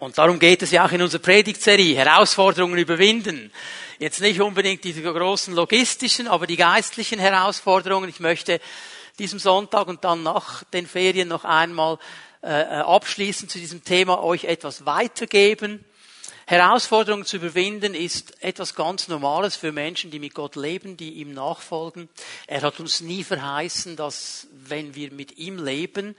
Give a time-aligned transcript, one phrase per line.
[0.00, 3.52] Und darum geht es ja auch in unserer Predigtserie, Herausforderungen überwinden.
[3.98, 8.08] Jetzt nicht unbedingt die großen logistischen, aber die geistlichen Herausforderungen.
[8.08, 8.60] Ich möchte
[9.18, 11.98] diesem Sonntag und dann nach den Ferien noch einmal
[12.42, 15.84] äh, äh abschließend zu diesem Thema euch etwas weitergeben.
[16.46, 21.32] Herausforderungen zu überwinden ist etwas ganz Normales für Menschen, die mit Gott leben, die ihm
[21.32, 22.08] nachfolgen.
[22.48, 26.16] Er hat uns nie verheißen, dass wenn wir mit ihm leben,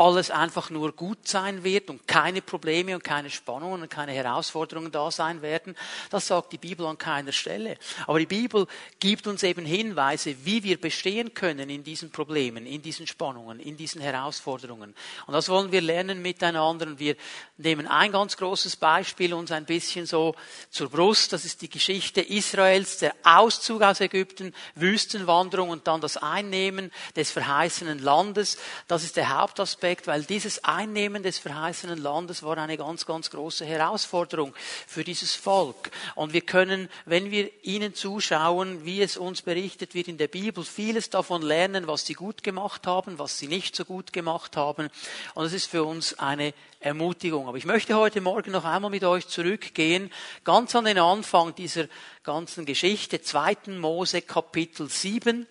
[0.00, 4.90] alles einfach nur gut sein wird und keine Probleme und keine Spannungen und keine Herausforderungen
[4.90, 5.76] da sein werden.
[6.08, 7.76] Das sagt die Bibel an keiner Stelle.
[8.06, 8.66] Aber die Bibel
[8.98, 13.76] gibt uns eben Hinweise, wie wir bestehen können in diesen Problemen, in diesen Spannungen, in
[13.76, 14.94] diesen Herausforderungen.
[15.26, 16.86] Und das wollen wir lernen miteinander.
[16.86, 17.14] Und wir
[17.58, 20.34] nehmen ein ganz großes Beispiel uns ein bisschen so
[20.70, 21.34] zur Brust.
[21.34, 27.30] Das ist die Geschichte Israels, der Auszug aus Ägypten, Wüstenwanderung und dann das Einnehmen des
[27.30, 28.56] verheißenen Landes.
[28.88, 33.28] Das ist der Hauptaspekt Aspekt, weil dieses Einnehmen des verheißenen Landes war eine ganz, ganz
[33.28, 34.54] große Herausforderung
[34.86, 35.90] für dieses Volk.
[36.14, 40.62] Und wir können, wenn wir ihnen zuschauen, wie es uns berichtet wird in der Bibel,
[40.64, 44.90] vieles davon lernen, was sie gut gemacht haben, was sie nicht so gut gemacht haben.
[45.34, 47.48] Und es ist für uns eine Ermutigung.
[47.48, 50.12] Aber ich möchte heute Morgen noch einmal mit euch zurückgehen,
[50.44, 51.86] ganz an den Anfang dieser
[52.22, 53.72] ganzen Geschichte, 2.
[53.80, 55.48] Mose Kapitel 7.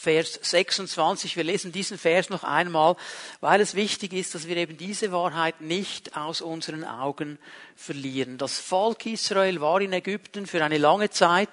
[0.00, 1.36] Vers 26.
[1.36, 2.94] Wir lesen diesen Vers noch einmal,
[3.40, 7.36] weil es wichtig ist, dass wir eben diese Wahrheit nicht aus unseren Augen
[7.74, 8.38] verlieren.
[8.38, 11.48] Das Volk Israel war in Ägypten für eine lange Zeit.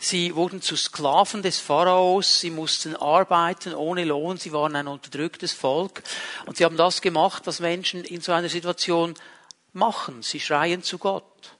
[0.00, 2.40] Sie wurden zu Sklaven des Pharaos.
[2.40, 4.38] Sie mussten arbeiten ohne Lohn.
[4.38, 6.02] Sie waren ein unterdrücktes Volk.
[6.46, 9.14] Und sie haben das gemacht, was Menschen in so einer Situation
[9.72, 10.22] machen.
[10.22, 11.54] Sie schreien zu Gott.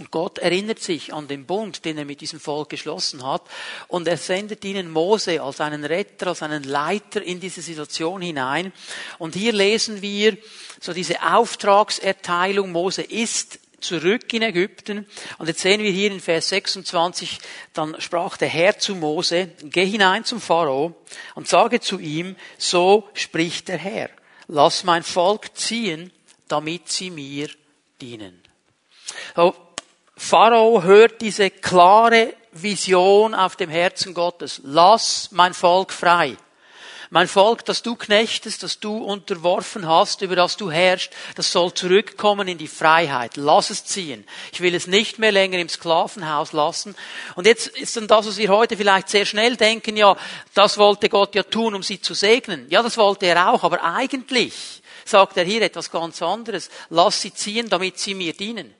[0.00, 3.42] Und Gott erinnert sich an den Bund, den er mit diesem Volk geschlossen hat.
[3.86, 8.72] Und er sendet ihnen Mose als einen Retter, als einen Leiter in diese Situation hinein.
[9.18, 10.38] Und hier lesen wir
[10.80, 12.72] so diese Auftragserteilung.
[12.72, 15.06] Mose ist zurück in Ägypten.
[15.36, 17.38] Und jetzt sehen wir hier in Vers 26,
[17.74, 20.96] dann sprach der Herr zu Mose, geh hinein zum Pharao
[21.34, 24.08] und sage zu ihm, so spricht der Herr,
[24.48, 26.10] lass mein Volk ziehen,
[26.48, 27.50] damit sie mir
[28.00, 28.42] dienen.
[29.36, 29.54] So,
[30.22, 34.60] Pharao hört diese klare Vision auf dem Herzen Gottes.
[34.62, 36.36] Lass mein Volk frei.
[37.08, 41.72] Mein Volk, das du knechtest, das du unterworfen hast, über das du herrschst, das soll
[41.72, 43.36] zurückkommen in die Freiheit.
[43.36, 44.24] Lass es ziehen.
[44.52, 46.94] Ich will es nicht mehr länger im Sklavenhaus lassen.
[47.34, 50.16] Und jetzt ist dann das, was wir heute vielleicht sehr schnell denken, ja,
[50.54, 52.66] das wollte Gott ja tun, um sie zu segnen.
[52.68, 56.68] Ja, das wollte er auch, aber eigentlich sagt er hier etwas ganz anderes.
[56.90, 58.74] Lass sie ziehen, damit sie mir dienen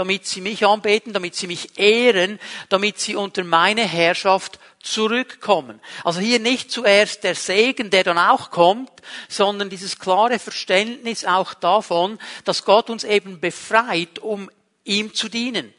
[0.00, 2.40] damit sie mich anbeten, damit sie mich ehren,
[2.70, 5.78] damit sie unter meine Herrschaft zurückkommen.
[6.04, 8.90] Also hier nicht zuerst der Segen, der dann auch kommt,
[9.28, 14.50] sondern dieses klare Verständnis auch davon, dass Gott uns eben befreit, um
[14.84, 15.74] ihm zu dienen,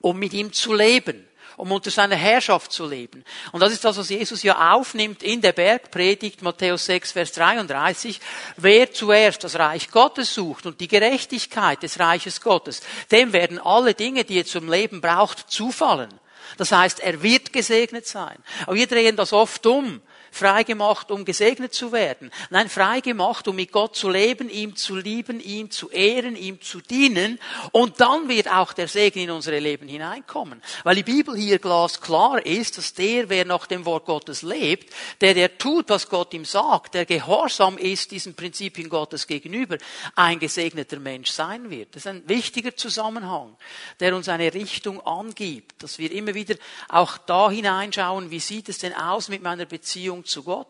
[0.00, 1.24] um mit ihm zu leben
[1.56, 3.24] um unter seiner Herrschaft zu leben.
[3.52, 8.20] Und das ist das, was Jesus ja aufnimmt in der Bergpredigt, Matthäus 6, Vers 33.
[8.56, 13.94] Wer zuerst das Reich Gottes sucht und die Gerechtigkeit des Reiches Gottes, dem werden alle
[13.94, 16.12] Dinge, die er zum Leben braucht, zufallen.
[16.56, 18.36] Das heißt, er wird gesegnet sein.
[18.66, 20.00] Aber wir drehen das oft um
[20.34, 22.30] freigemacht, um gesegnet zu werden.
[22.50, 26.80] Nein, freigemacht, um mit Gott zu leben, ihm zu lieben, ihm zu ehren, ihm zu
[26.80, 27.38] dienen.
[27.70, 30.60] Und dann wird auch der Segen in unsere Leben hineinkommen.
[30.82, 35.34] Weil die Bibel hier glasklar ist, dass der, wer nach dem Wort Gottes lebt, der,
[35.34, 39.78] der tut, was Gott ihm sagt, der gehorsam ist diesen Prinzipien Gottes gegenüber,
[40.16, 41.94] ein gesegneter Mensch sein wird.
[41.94, 43.56] Das ist ein wichtiger Zusammenhang,
[44.00, 46.56] der uns eine Richtung angibt, dass wir immer wieder
[46.88, 50.68] auch da hineinschauen, wie sieht es denn aus mit meiner Beziehung zu Gott?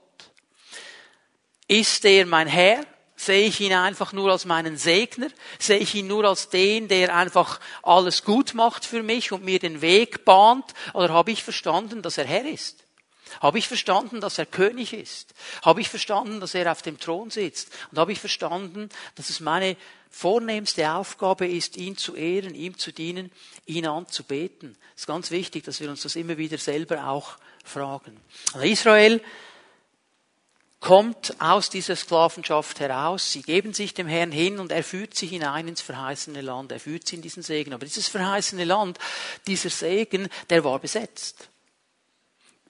[1.68, 2.84] Ist er mein Herr?
[3.16, 5.28] Sehe ich ihn einfach nur als meinen Segner?
[5.58, 9.58] Sehe ich ihn nur als den, der einfach alles gut macht für mich und mir
[9.58, 10.74] den Weg bahnt?
[10.92, 12.84] Oder habe ich verstanden, dass er Herr ist?
[13.40, 15.34] Habe ich verstanden, dass er König ist?
[15.62, 17.70] Habe ich verstanden, dass er auf dem Thron sitzt?
[17.90, 19.76] Und habe ich verstanden, dass es meine
[20.10, 23.32] vornehmste Aufgabe ist, ihn zu ehren, ihm zu dienen,
[23.66, 24.76] ihn anzubeten?
[24.94, 28.20] Es ist ganz wichtig, dass wir uns das immer wieder selber auch fragen.
[28.52, 29.20] Also Israel
[30.84, 33.32] kommt aus dieser Sklavenschaft heraus.
[33.32, 36.72] Sie geben sich dem Herrn hin und er führt sie hinein ins verheißene Land.
[36.72, 37.72] Er führt sie in diesen Segen.
[37.72, 38.98] Aber dieses verheißene Land,
[39.46, 41.48] dieser Segen, der war besetzt.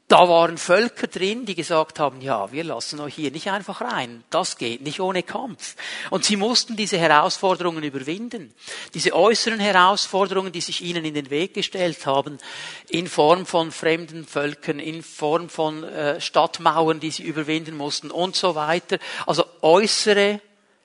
[0.07, 4.23] Da waren Völker drin, die gesagt haben, ja, wir lassen euch hier nicht einfach rein.
[4.29, 5.77] Das geht nicht ohne Kampf.
[6.11, 8.55] Und sie mussten diese Herausforderungen überwinden.
[8.93, 12.37] Diese äußeren Herausforderungen, die sich ihnen in den Weg gestellt haben,
[12.91, 18.37] in Form von fremden Völkern, in Form von äh, Stadtmauern, die sie überwinden mussten und
[18.37, 18.99] so weiter.
[19.27, 20.41] Also äußere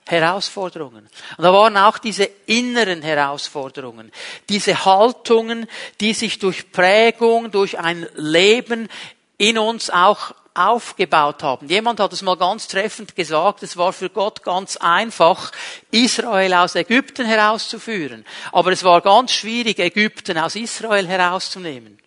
[0.10, 1.08] Herausforderungen.
[1.38, 4.12] Und da waren auch diese inneren Herausforderungen,
[4.50, 5.68] diese Haltungen,
[6.02, 8.90] die sich durch Prägung, durch ein Leben
[9.38, 11.70] in uns auch aufgebaut haben.
[11.70, 15.52] Jemand hat es mal ganz treffend gesagt, es war für Gott ganz einfach,
[15.92, 18.26] Israel aus Ägypten herauszuführen.
[18.52, 21.98] Aber es war ganz schwierig, Ägypten aus Israel herauszunehmen.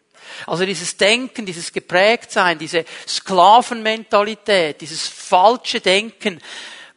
[0.46, 6.40] Also dieses Denken, dieses Geprägtsein, diese Sklavenmentalität, dieses falsche Denken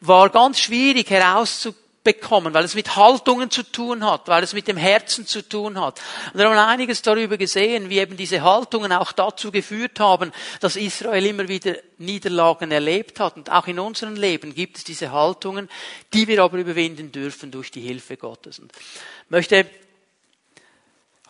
[0.08, 4.68] war ganz schwierig herauszukriegen bekommen, weil es mit Haltungen zu tun hat, weil es mit
[4.68, 6.00] dem Herzen zu tun hat.
[6.32, 10.30] Und wir haben einiges darüber gesehen, wie eben diese Haltungen auch dazu geführt haben,
[10.60, 13.36] dass Israel immer wieder Niederlagen erlebt hat.
[13.36, 15.68] Und auch in unserem Leben gibt es diese Haltungen,
[16.14, 18.60] die wir aber überwinden dürfen durch die Hilfe Gottes.
[18.60, 19.66] Und ich möchte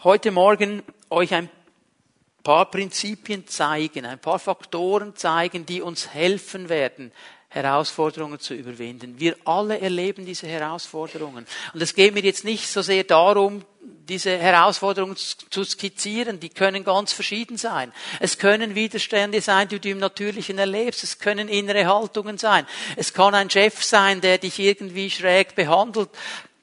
[0.05, 1.49] heute Morgen euch ein
[2.43, 7.13] paar Prinzipien zeigen, ein paar Faktoren zeigen, die uns helfen werden,
[7.57, 9.19] Herausforderungen zu überwinden.
[9.19, 11.47] Wir alle erleben diese Herausforderungen.
[11.73, 13.65] Und es geht mir jetzt nicht so sehr darum,
[14.09, 17.93] diese Herausforderungen zu skizzieren, die können ganz verschieden sein.
[18.21, 21.03] Es können Widerstände sein, die du im Natürlichen erlebst.
[21.03, 22.67] Es können innere Haltungen sein.
[22.97, 26.11] Es kann ein Chef sein, der dich irgendwie schräg behandelt.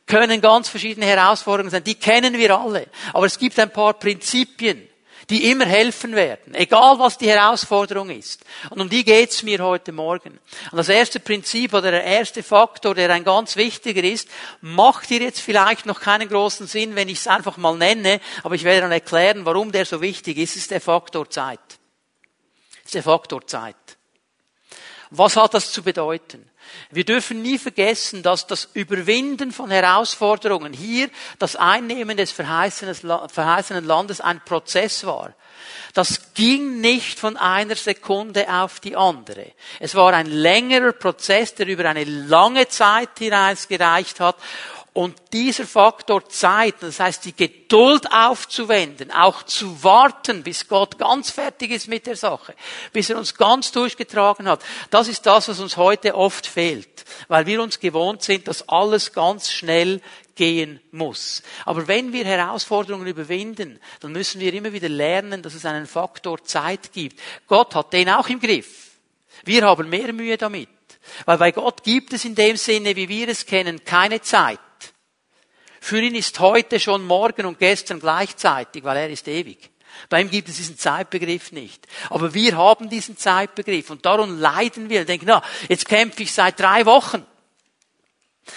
[0.06, 1.84] Können ganz verschiedene Herausforderungen sein.
[1.84, 2.88] Die kennen wir alle.
[3.14, 4.88] Aber es gibt ein paar Prinzipien,
[5.30, 8.44] die immer helfen werden, egal was die Herausforderung ist.
[8.70, 10.40] Und um die geht's mir heute Morgen.
[10.72, 14.28] Und das erste Prinzip oder der erste Faktor, der ein ganz wichtiger ist,
[14.62, 18.56] macht dir jetzt vielleicht noch keinen großen Sinn, wenn ich es einfach mal nenne, aber
[18.56, 21.60] ich werde dann erklären, warum der so wichtig ist, ist der Faktor Zeit.
[22.84, 23.76] ist der Faktor Zeit.
[25.16, 26.50] Was hat das zu bedeuten?
[26.90, 31.08] Wir dürfen nie vergessen, dass das Überwinden von Herausforderungen hier,
[31.38, 35.36] das Einnehmen des verheißenen Landes ein Prozess war.
[35.94, 39.52] Das ging nicht von einer Sekunde auf die andere.
[39.80, 44.38] Es war ein längerer Prozess, der über eine lange Zeit hinaus gereicht hat
[44.94, 51.32] und dieser Faktor Zeit, das heißt die Geduld aufzuwenden, auch zu warten, bis Gott ganz
[51.32, 52.54] fertig ist mit der Sache,
[52.92, 54.62] bis er uns ganz durchgetragen hat,
[54.92, 59.14] das ist das, was uns heute oft fehlt, weil wir uns gewohnt sind, dass alles
[59.14, 60.00] ganz schnell
[60.36, 61.42] gehen muss.
[61.66, 66.44] Aber wenn wir Herausforderungen überwinden, dann müssen wir immer wieder lernen, dass es einen Faktor
[66.44, 67.20] Zeit gibt.
[67.48, 68.92] Gott hat den auch im Griff.
[69.44, 70.70] Wir haben mehr Mühe damit.
[71.26, 74.60] Weil bei Gott gibt es in dem Sinne, wie wir es kennen, keine Zeit.
[75.84, 79.70] Für ihn ist heute schon morgen und gestern gleichzeitig, weil er ist ewig.
[80.08, 81.86] Bei ihm gibt es diesen Zeitbegriff nicht.
[82.10, 86.58] Aber wir haben diesen Zeitbegriff und darum leiden wir denken, na, jetzt kämpfe ich seit
[86.58, 87.26] drei Wochen.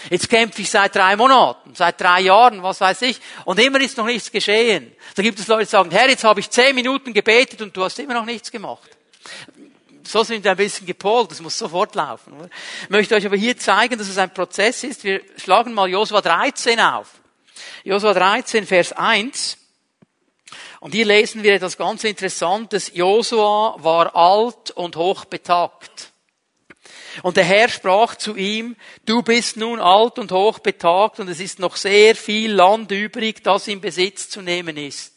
[0.08, 3.96] Jetzt kämpfe ich seit drei Monaten, seit drei Jahren, was weiß ich, und immer ist
[3.96, 4.92] noch nichts geschehen.
[5.16, 7.82] Da gibt es Leute, die sagen, Herr, jetzt habe ich zehn Minuten gebetet und du
[7.82, 8.88] hast immer noch nichts gemacht.
[10.06, 12.32] So sind wir ein bisschen gepolt, das muss sofort laufen.
[12.84, 15.02] Ich möchte euch aber hier zeigen, dass es ein Prozess ist.
[15.02, 17.08] Wir schlagen mal Josua 13 auf.
[17.82, 19.58] Josua 13, Vers 1.
[20.78, 22.92] Und hier lesen wir etwas ganz Interessantes.
[22.94, 26.12] Josua war alt und hochbetagt.
[27.22, 28.76] Und der Herr sprach zu ihm,
[29.06, 33.66] du bist nun alt und hochbetagt und es ist noch sehr viel Land übrig, das
[33.68, 35.14] in Besitz zu nehmen ist.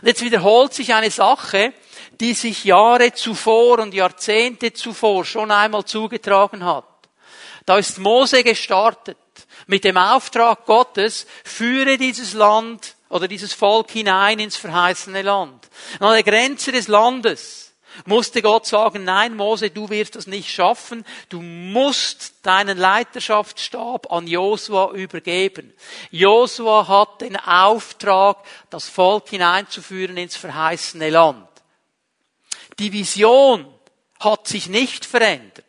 [0.00, 1.72] Und jetzt wiederholt sich eine Sache,
[2.20, 6.84] die sich Jahre zuvor und Jahrzehnte zuvor schon einmal zugetragen hat.
[7.66, 9.16] Da ist Mose gestartet
[9.66, 15.68] mit dem Auftrag Gottes, führe dieses Land oder dieses Volk hinein ins verheißene Land.
[15.98, 17.64] Und an der Grenze des Landes
[18.06, 21.04] musste Gott sagen, nein, Mose, du wirst das nicht schaffen.
[21.28, 25.72] Du musst deinen Leiterschaftsstab an Josua übergeben.
[26.10, 28.38] Josua hat den Auftrag,
[28.70, 31.48] das Volk hineinzuführen ins verheißene Land.
[32.78, 33.72] Die Vision
[34.20, 35.64] hat sich nicht verändert,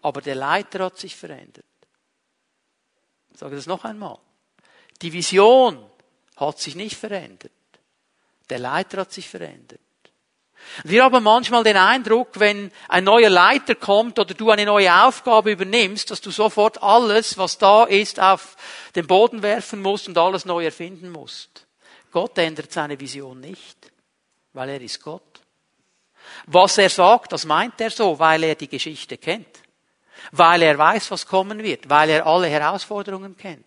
[0.00, 1.64] aber der Leiter hat sich verändert.
[3.32, 4.18] Ich sage das noch einmal.
[5.00, 5.84] Die Vision
[6.36, 7.50] hat sich nicht verändert.
[8.50, 9.80] Der Leiter hat sich verändert.
[10.84, 15.52] Wir haben manchmal den Eindruck, wenn ein neuer Leiter kommt oder du eine neue Aufgabe
[15.52, 18.56] übernimmst, dass du sofort alles, was da ist, auf
[18.94, 21.66] den Boden werfen musst und alles neu erfinden musst.
[22.10, 23.90] Gott ändert seine Vision nicht,
[24.52, 25.31] weil er ist Gott.
[26.46, 29.60] Was er sagt, das meint er so, weil er die Geschichte kennt.
[30.30, 31.88] Weil er weiß, was kommen wird.
[31.88, 33.64] Weil er alle Herausforderungen kennt.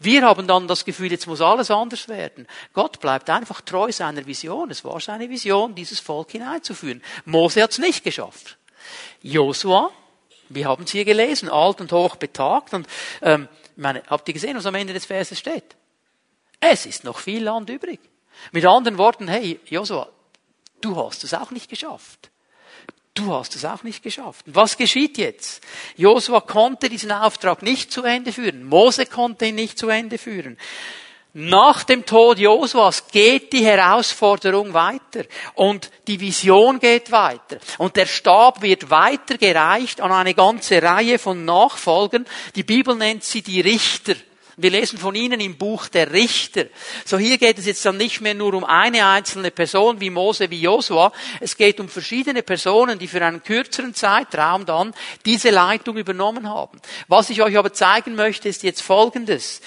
[0.00, 2.46] Wir haben dann das Gefühl, jetzt muss alles anders werden.
[2.72, 4.70] Gott bleibt einfach treu seiner Vision.
[4.70, 7.02] Es war seine Vision, dieses Volk hineinzuführen.
[7.24, 8.58] Mose hat es nicht geschafft.
[9.22, 9.90] Josua,
[10.48, 12.74] wir haben es hier gelesen, alt und hoch betagt.
[12.74, 12.86] Und
[13.22, 15.76] ähm, meine, habt ihr gesehen, was am Ende des Verses steht?
[16.60, 18.00] Es ist noch viel Land übrig.
[18.52, 20.08] Mit anderen Worten, hey, Josua,
[20.80, 22.30] du hast es auch nicht geschafft.
[23.14, 24.44] Du hast es auch nicht geschafft.
[24.46, 25.60] Was geschieht jetzt?
[25.96, 28.64] Josua konnte diesen Auftrag nicht zu Ende führen.
[28.64, 30.56] Mose konnte ihn nicht zu Ende führen.
[31.34, 38.06] Nach dem Tod Josuas geht die Herausforderung weiter und die Vision geht weiter und der
[38.06, 42.24] Stab wird weitergereicht an eine ganze Reihe von Nachfolgern.
[42.54, 44.14] Die Bibel nennt sie die Richter.
[44.60, 46.66] Wir lesen von ihnen im Buch der Richter.
[47.04, 50.50] So hier geht es jetzt dann nicht mehr nur um eine einzelne Person wie Mose,
[50.50, 51.12] wie Josua.
[51.38, 56.80] Es geht um verschiedene Personen, die für einen kürzeren Zeitraum dann diese Leitung übernommen haben.
[57.06, 59.60] Was ich euch aber zeigen möchte, ist jetzt Folgendes.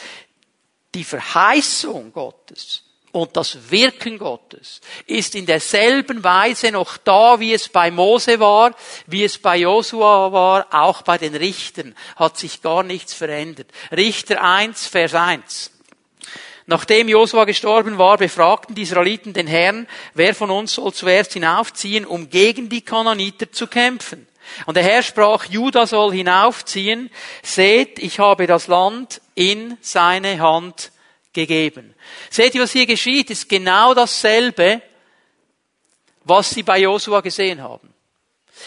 [0.94, 7.70] Die Verheißung Gottes und das Wirken Gottes ist in derselben Weise noch da, wie es
[7.70, 8.74] bei Mose war,
[9.08, 13.68] wie es bei Josua war, auch bei den Richtern hat sich gar nichts verändert.
[13.92, 15.72] Richter 1, Vers 1.
[16.68, 22.06] Nachdem Josua gestorben war, befragten die Israeliten den Herrn, wer von uns soll zuerst hinaufziehen,
[22.06, 24.28] um gegen die Kananiter zu kämpfen.
[24.66, 27.10] Und der Herr sprach, Judah soll hinaufziehen,
[27.44, 30.92] seht, ich habe das Land in seine Hand
[31.34, 31.96] gegeben.
[32.30, 34.82] Seht ihr, was hier geschieht, ist genau dasselbe,
[36.24, 37.94] was sie bei Josua gesehen haben.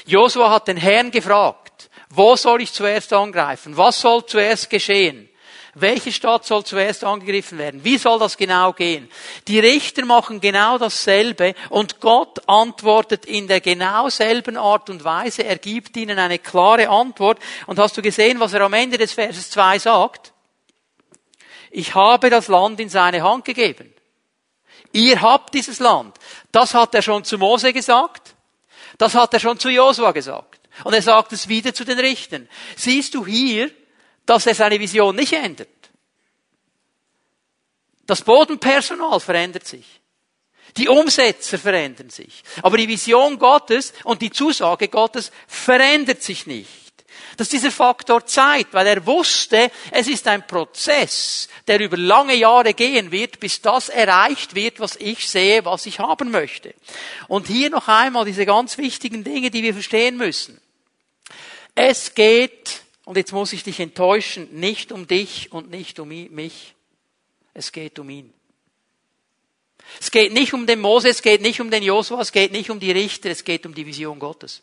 [0.06, 3.76] Josua hat den Herrn gefragt, wo soll ich zuerst angreifen?
[3.76, 5.28] Was soll zuerst geschehen?
[5.76, 7.82] Welche Stadt soll zuerst angegriffen werden?
[7.82, 9.10] Wie soll das genau gehen?
[9.48, 15.42] Die Richter machen genau dasselbe und Gott antwortet in der genau selben Art und Weise.
[15.42, 17.40] Er gibt ihnen eine klare Antwort.
[17.66, 20.33] Und hast du gesehen, was er am Ende des Verses 2 sagt?
[21.74, 23.92] Ich habe das Land in seine Hand gegeben.
[24.92, 26.16] Ihr habt dieses Land.
[26.52, 28.36] Das hat er schon zu Mose gesagt.
[28.96, 30.60] Das hat er schon zu Josua gesagt.
[30.84, 32.48] Und er sagt es wieder zu den Richtern.
[32.76, 33.72] Siehst du hier,
[34.24, 35.68] dass er seine Vision nicht ändert?
[38.06, 40.00] Das Bodenpersonal verändert sich.
[40.76, 42.44] Die Umsetzer verändern sich.
[42.62, 46.83] Aber die Vision Gottes und die Zusage Gottes verändert sich nicht.
[47.36, 52.34] Das ist dieser Faktor Zeit, weil er wusste, es ist ein Prozess, der über lange
[52.34, 56.74] Jahre gehen wird, bis das erreicht wird, was ich sehe, was ich haben möchte.
[57.28, 60.60] Und hier noch einmal diese ganz wichtigen Dinge, die wir verstehen müssen.
[61.74, 66.74] Es geht, und jetzt muss ich dich enttäuschen, nicht um dich und nicht um mich.
[67.52, 68.32] Es geht um ihn.
[70.00, 72.70] Es geht nicht um den Mose, es geht nicht um den Josua, es geht nicht
[72.70, 74.62] um die Richter, es geht um die Vision Gottes.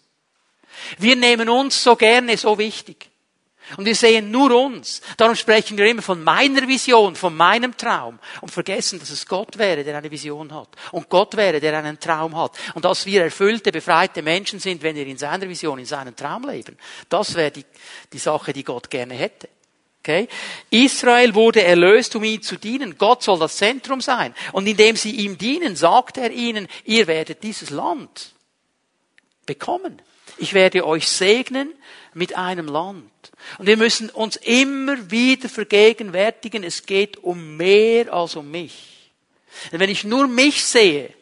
[0.98, 3.12] Wir nehmen uns so gerne so wichtig.
[3.78, 5.02] Und wir sehen nur uns.
[5.18, 9.58] Darum sprechen wir immer von meiner Vision, von meinem Traum und vergessen, dass es Gott
[9.58, 10.70] wäre, der eine Vision hat.
[10.92, 12.52] Und Gott wäre, der einen Traum hat.
[12.74, 16.50] Und dass wir erfüllte, befreite Menschen sind, wenn wir in seiner Vision, in seinem Traum
[16.50, 16.78] leben.
[17.08, 17.66] Das wäre die,
[18.12, 19.48] die Sache, die Gott gerne hätte.
[20.00, 20.28] Okay?
[20.72, 22.98] Israel wurde erlöst, um ihm zu dienen.
[22.98, 24.34] Gott soll das Zentrum sein.
[24.52, 28.34] Und indem sie ihm dienen, sagt er ihnen, ihr werdet dieses Land
[29.46, 30.02] bekommen.
[30.38, 31.74] Ich werde euch segnen
[32.14, 33.32] mit einem Land.
[33.58, 39.12] Und wir müssen uns immer wieder vergegenwärtigen, es geht um mehr als um mich.
[39.72, 41.14] Denn wenn ich nur mich sehe,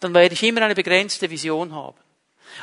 [0.00, 1.98] dann werde ich immer eine begrenzte Vision haben.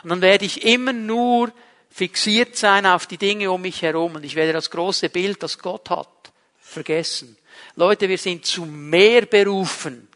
[0.04, 1.52] Und dann werde ich immer nur
[1.90, 5.58] fixiert sein auf die Dinge um mich herum und ich werde das große Bild, das
[5.58, 7.38] Gott hat, vergessen.
[7.76, 10.08] Leute, wir sind zu mehr berufen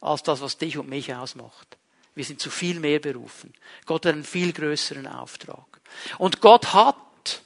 [0.00, 1.76] als das, was dich und mich ausmacht.
[2.14, 3.52] Wir sind zu viel mehr berufen.
[3.86, 5.80] Gott hat einen viel größeren Auftrag.
[6.18, 7.42] Und Gott hat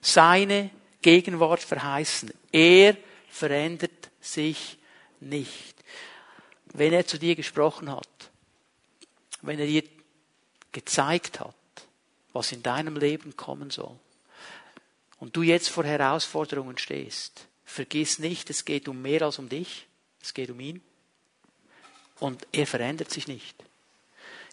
[0.00, 0.70] seine
[1.02, 2.32] Gegenwart verheißen.
[2.52, 2.96] Er
[3.28, 4.78] verändert sich
[5.20, 5.74] nicht.
[6.66, 8.08] Wenn er zu dir gesprochen hat,
[9.42, 9.84] wenn er dir
[10.72, 11.54] gezeigt hat,
[12.32, 13.98] was in deinem Leben kommen soll,
[15.18, 19.86] und du jetzt vor Herausforderungen stehst, vergiss nicht, es geht um mehr als um dich,
[20.20, 20.82] es geht um ihn.
[22.18, 23.65] Und er verändert sich nicht.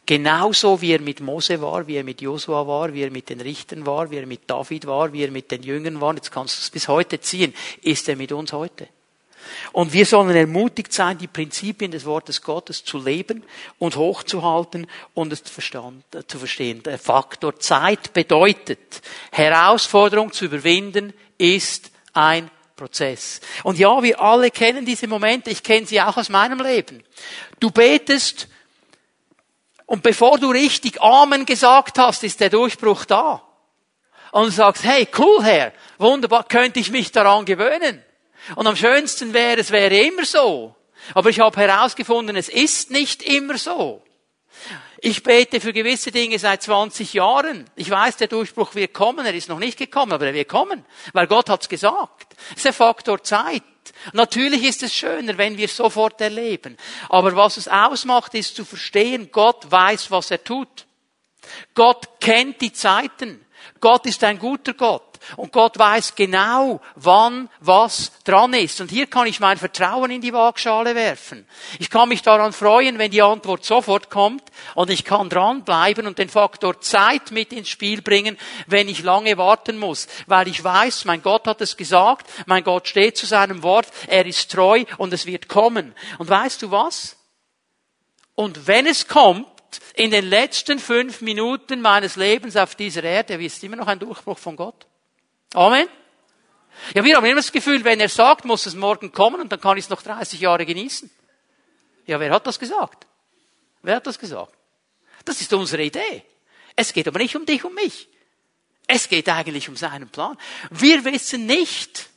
[0.05, 3.39] Genauso wie er mit Mose war, wie er mit Josua war, wie er mit den
[3.39, 6.57] Richtern war, wie er mit David war, wie er mit den Jüngern war, jetzt kannst
[6.57, 8.87] du es bis heute ziehen, ist er mit uns heute.
[9.71, 13.43] Und wir sollen ermutigt sein, die Prinzipien des Wortes Gottes zu leben
[13.79, 15.53] und hochzuhalten und es zu
[16.37, 16.83] verstehen.
[16.83, 23.41] Der Faktor Zeit bedeutet, Herausforderung zu überwinden ist ein Prozess.
[23.63, 27.03] Und ja, wir alle kennen diese Momente, ich kenne sie auch aus meinem Leben.
[27.59, 28.47] Du betest
[29.93, 33.43] und bevor du richtig Amen gesagt hast, ist der Durchbruch da.
[34.31, 38.03] Und du sagst, hey, cool, Herr, wunderbar, könnte ich mich daran gewöhnen.
[38.55, 40.75] Und am schönsten wäre, es wäre immer so.
[41.13, 44.01] Aber ich habe herausgefunden, es ist nicht immer so.
[44.97, 47.69] Ich bete für gewisse Dinge seit 20 Jahren.
[47.75, 49.27] Ich weiß, der Durchbruch wird kommen.
[49.27, 50.83] Er ist noch nicht gekommen, aber er wird kommen.
[51.11, 52.33] Weil Gott hat's gesagt.
[52.49, 53.61] Das ist der Faktor Zeit.
[54.13, 56.77] Natürlich ist es schöner, wenn wir sofort erleben.
[57.09, 60.85] Aber was es ausmacht, ist zu verstehen, Gott weiß, was er tut.
[61.73, 63.45] Gott kennt die Zeiten.
[63.79, 65.13] Gott ist ein guter Gott.
[65.37, 68.81] Und Gott weiß genau, wann was dran ist.
[68.81, 71.47] Und hier kann ich mein Vertrauen in die Waagschale werfen.
[71.79, 74.43] Ich kann mich daran freuen, wenn die Antwort sofort kommt
[74.75, 79.37] und ich kann dranbleiben und den Faktor Zeit mit ins Spiel bringen, wenn ich lange
[79.37, 80.07] warten muss.
[80.27, 84.25] Weil ich weiß, mein Gott hat es gesagt, mein Gott steht zu seinem Wort, er
[84.25, 85.95] ist treu und es wird kommen.
[86.17, 87.17] Und weißt du was?
[88.35, 89.47] Und wenn es kommt,
[89.95, 94.37] in den letzten fünf Minuten meines Lebens auf dieser Erde, ist immer noch ein Durchbruch
[94.37, 94.85] von Gott.
[95.53, 95.87] Amen.
[96.93, 99.61] Ja, wir haben immer das Gefühl, wenn er sagt, muss es morgen kommen und dann
[99.61, 101.09] kann ich es noch 30 Jahre genießen.
[102.05, 103.05] Ja, wer hat das gesagt?
[103.81, 104.53] Wer hat das gesagt?
[105.25, 106.23] Das ist unsere Idee.
[106.75, 108.09] Es geht aber nicht um dich, um mich.
[108.87, 110.37] Es geht eigentlich um seinen Plan.
[110.69, 112.09] Wir wissen nicht,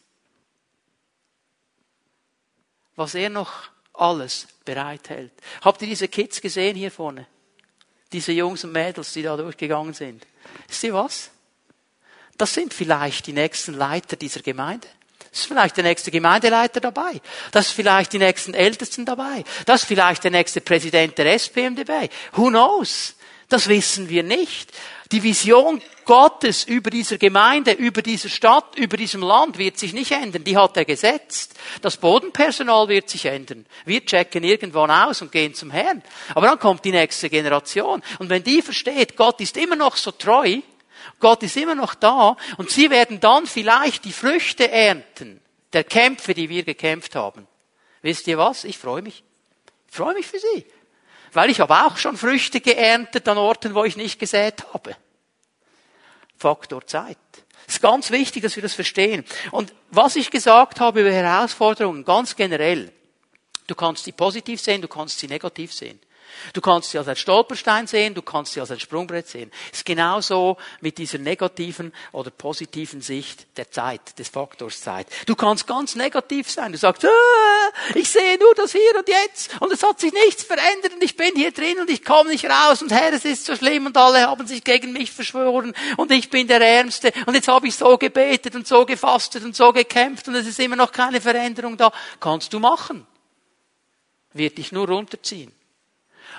[2.97, 3.53] was er noch
[3.93, 5.33] alles bereithält.
[5.61, 7.27] Habt ihr diese Kids gesehen hier vorne?
[8.13, 10.27] Diese Jungs und Mädels, die da durchgegangen sind.
[10.83, 11.31] Ihr was?
[12.39, 14.87] Das sind vielleicht die nächsten Leiter dieser Gemeinde.
[15.31, 17.21] Das ist vielleicht der nächste Gemeindeleiter dabei.
[17.51, 19.45] Das ist vielleicht die nächsten Ältesten dabei.
[19.67, 22.09] Das ist vielleicht der nächste Präsident der SPM dabei.
[22.33, 23.16] Who knows?
[23.49, 24.73] Das wissen wir nicht.
[25.13, 30.11] Die Vision Gottes über dieser Gemeinde, über dieser Stadt, über diesem Land wird sich nicht
[30.13, 30.43] ändern.
[30.43, 31.55] Die hat er gesetzt.
[31.81, 33.67] Das Bodenpersonal wird sich ändern.
[33.85, 36.03] Wir checken irgendwann aus und gehen zum Herrn.
[36.35, 38.03] Aber dann kommt die nächste Generation.
[38.19, 40.61] Und wenn die versteht, Gott ist immer noch so treu,
[41.21, 45.41] Gott ist immer noch da und sie werden dann vielleicht die Früchte ernten
[45.73, 47.47] der Kämpfe, die wir gekämpft haben.
[48.03, 48.65] Wisst ihr was?
[48.65, 49.23] Ich freue mich.
[49.89, 50.67] Ich freue mich für sie.
[51.37, 54.97] Weil ich habe auch schon Früchte geerntet an Orten, wo ich nicht gesät habe.
[56.39, 57.19] Faktor Zeit.
[57.67, 59.23] Es ist ganz wichtig, dass wir das verstehen.
[59.51, 62.91] Und was ich gesagt habe über Herausforderungen, ganz generell,
[63.67, 66.01] du kannst sie positiv sehen, du kannst sie negativ sehen.
[66.53, 69.51] Du kannst sie als ein Stolperstein sehen, du kannst sie als ein Sprungbrett sehen.
[69.73, 75.07] Es ist genauso mit dieser negativen oder positiven Sicht der Zeit, des Faktors Zeit.
[75.27, 76.73] Du kannst ganz negativ sein.
[76.73, 80.43] Du sagst, ah, ich sehe nur das hier und jetzt und es hat sich nichts
[80.43, 83.47] verändert und ich bin hier drin und ich komme nicht raus und Herr, es ist
[83.47, 87.35] so schlimm und alle haben sich gegen mich verschworen und ich bin der Ärmste und
[87.35, 90.77] jetzt habe ich so gebetet und so gefastet und so gekämpft und es ist immer
[90.77, 91.93] noch keine Veränderung da.
[92.21, 93.07] Kannst du machen.
[94.33, 95.53] Wird dich nur runterziehen.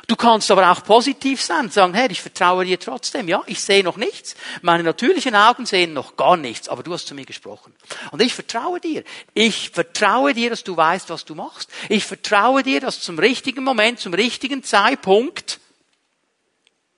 [0.05, 3.27] Du kannst aber auch positiv sein und sagen, Herr, ich vertraue dir trotzdem.
[3.27, 4.35] Ja, ich sehe noch nichts.
[4.61, 7.73] Meine natürlichen Augen sehen noch gar nichts, aber du hast zu mir gesprochen.
[8.11, 9.03] Und ich vertraue dir.
[9.33, 11.69] Ich vertraue dir, dass du weißt, was du machst.
[11.89, 15.59] Ich vertraue dir, dass zum richtigen Moment, zum richtigen Zeitpunkt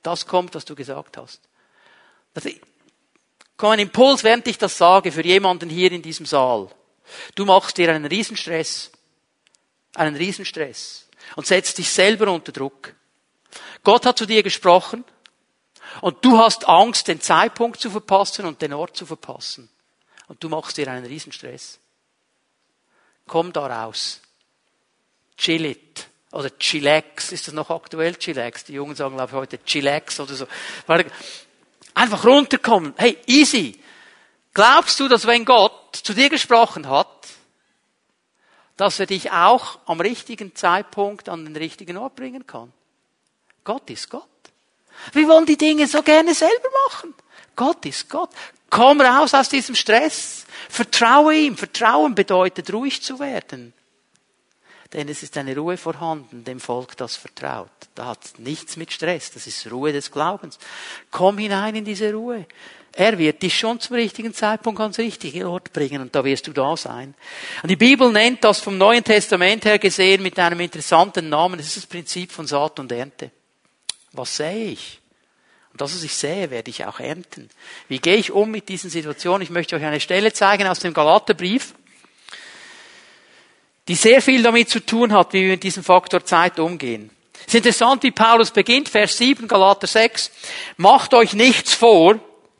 [0.03, 1.41] das kommt, was du gesagt hast.
[2.33, 2.49] Also,
[3.57, 6.69] komm ein Impuls, während ich das sage, für jemanden hier in diesem Saal.
[7.35, 8.91] Du machst dir einen Riesenstress.
[9.95, 12.93] Einen Riesenstress und setzt dich selber unter Druck.
[13.83, 15.03] Gott hat zu dir gesprochen
[16.01, 19.69] und du hast Angst, den Zeitpunkt zu verpassen und den Ort zu verpassen.
[20.27, 21.79] Und du machst dir einen Riesenstress.
[23.25, 24.21] Komm da raus.
[25.37, 26.07] Chill it.
[26.31, 27.31] Oder chillax.
[27.31, 28.15] Ist das noch aktuell?
[28.15, 28.65] Chillax.
[28.65, 30.47] Die Jungen sagen, glaube ich, heute chillax oder so.
[31.95, 32.93] Einfach runterkommen.
[32.97, 33.79] Hey, easy.
[34.53, 37.27] Glaubst du, dass wenn Gott zu dir gesprochen hat,
[38.79, 42.71] dass er dich auch am richtigen Zeitpunkt an den richtigen Ort bringen kann.
[43.65, 44.23] Gott ist Gott.
[45.11, 47.13] Wir wollen die Dinge so gerne selber machen.
[47.57, 48.29] Gott ist Gott.
[48.69, 50.45] Komm raus aus diesem Stress.
[50.69, 51.57] Vertraue ihm.
[51.57, 53.73] Vertrauen bedeutet ruhig zu werden.
[54.93, 57.69] Denn es ist eine Ruhe vorhanden, dem Volk, das vertraut.
[57.95, 59.31] Da hat nichts mit Stress.
[59.31, 60.57] Das ist Ruhe des Glaubens.
[61.11, 62.47] Komm hinein in diese Ruhe.
[62.99, 66.51] Er wird dich schon zum richtigen Zeitpunkt ans richtige Ort bringen und da wirst du
[66.51, 67.15] da sein.
[67.63, 71.59] Und die Bibel nennt das vom Neuen Testament her gesehen mit einem interessanten Namen.
[71.59, 73.31] Das ist das Prinzip von Saat und Ernte.
[74.11, 74.99] Was sähe ich?
[75.71, 77.49] Und das, was ich sähe, werde ich auch ernten.
[77.87, 79.43] Wie gehe ich um mit diesen Situationen?
[79.43, 81.75] Ich möchte euch eine Stelle zeigen aus dem Galaterbrief,
[83.87, 87.11] die sehr viel damit zu tun hat, wie wir mit diesem Faktor Zeit umgehen.
[87.47, 90.31] Es ist interessant, wie Paulus beginnt, Vers 7, Galater 6.
[90.75, 92.19] Macht euch nichts vor,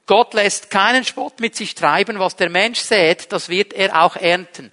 [0.10, 2.18] Gott lässt keinen Spott mit sich treiben.
[2.18, 4.72] Was der Mensch sät, das wird er auch ernten.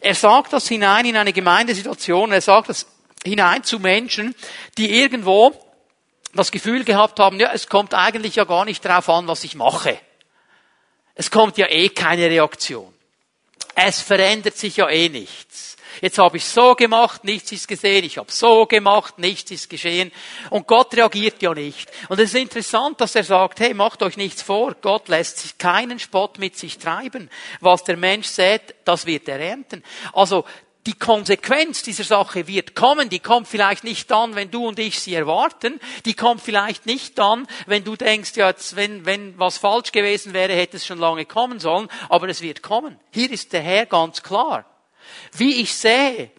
[0.00, 2.32] Er sagt das hinein in eine Gemeindesituation.
[2.32, 2.86] Er sagt das
[3.22, 4.34] hinein zu Menschen,
[4.78, 5.52] die irgendwo
[6.32, 9.54] das Gefühl gehabt haben, ja, es kommt eigentlich ja gar nicht darauf an, was ich
[9.54, 9.98] mache.
[11.14, 12.90] Es kommt ja eh keine Reaktion.
[13.74, 15.76] Es verändert sich ja eh nichts.
[16.00, 18.04] Jetzt habe ich so gemacht, nichts ist gesehen.
[18.04, 20.12] Ich habe so gemacht, nichts ist geschehen.
[20.48, 21.90] Und Gott reagiert ja nicht.
[22.08, 24.74] Und es ist interessant, dass er sagt, hey, macht euch nichts vor.
[24.80, 27.28] Gott lässt sich keinen Spott mit sich treiben.
[27.60, 29.82] Was der Mensch sät, das wird er ernten.
[30.12, 30.44] Also,
[30.86, 33.10] die Konsequenz dieser Sache wird kommen.
[33.10, 35.78] Die kommt vielleicht nicht dann, wenn du und ich sie erwarten.
[36.06, 40.32] Die kommt vielleicht nicht dann, wenn du denkst, ja, jetzt, wenn, wenn was falsch gewesen
[40.32, 41.88] wäre, hätte es schon lange kommen sollen.
[42.08, 42.98] Aber es wird kommen.
[43.10, 44.64] Hier ist der Herr ganz klar.
[45.36, 46.30] Wie ich sehe,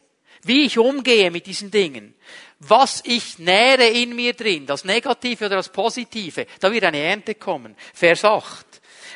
[0.43, 2.15] wie ich umgehe mit diesen Dingen,
[2.59, 7.35] was ich nähere in mir drin, das Negative oder das Positive, da wird eine Ernte
[7.35, 7.75] kommen.
[7.93, 8.65] Vers 8.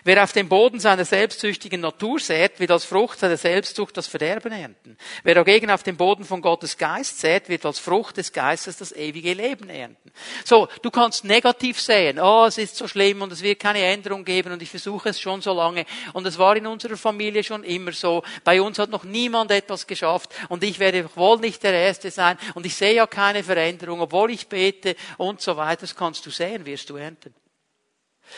[0.08, 4.52] Wer auf dem Boden seiner selbstsüchtigen Natur sät, wird als Frucht seiner Selbstsucht das Verderben
[4.52, 4.98] ernten.
[5.24, 8.92] Wer dagegen auf dem Boden von Gottes Geist sät, wird als Frucht des Geistes das
[8.92, 10.12] ewige Leben ernten.
[10.44, 14.24] So, du kannst negativ sehen, oh, es ist so schlimm und es wird keine Änderung
[14.24, 17.64] geben und ich versuche es schon so lange und es war in unserer Familie schon
[17.64, 18.22] immer so.
[18.44, 22.38] Bei uns hat noch niemand etwas geschafft und ich werde wohl nicht der Erste sein
[22.54, 25.82] und ich sehe ja keine Veränderung, obwohl ich bete und so weiter.
[25.82, 27.34] Das kannst du sehen, wirst du ernten.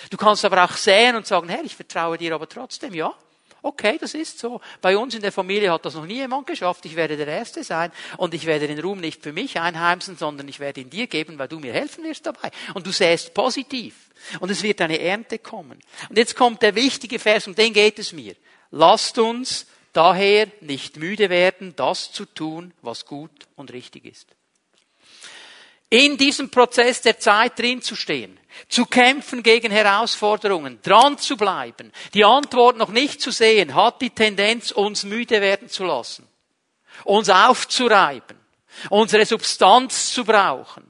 [0.10, 3.14] Du kannst aber auch sehen und sagen, Herr, ich vertraue dir aber trotzdem, ja.
[3.62, 4.62] Okay, das ist so.
[4.82, 6.86] Bei uns in der Familie hat das noch nie jemand geschafft.
[6.86, 10.48] Ich werde der Erste sein und ich werde den Ruhm nicht für mich einheimsen, sondern
[10.48, 12.52] ich werde ihn dir geben, weil du mir helfen wirst dabei.
[12.76, 13.96] Und du sähst positiv.
[14.40, 15.80] Und es wird eine Ernte kommen.
[16.10, 18.36] Und jetzt kommt der wichtige Vers, um den geht es mir.
[18.72, 24.37] Lasst uns daher nicht müde werden, das zu tun, was gut und richtig ist
[25.90, 31.92] in diesem Prozess der Zeit drin zu stehen, zu kämpfen gegen Herausforderungen, dran zu bleiben,
[32.14, 36.28] die Antwort noch nicht zu sehen, hat die Tendenz, uns müde werden zu lassen,
[37.06, 38.38] uns aufzureiben,
[38.90, 40.84] unsere Substanz zu brauchen.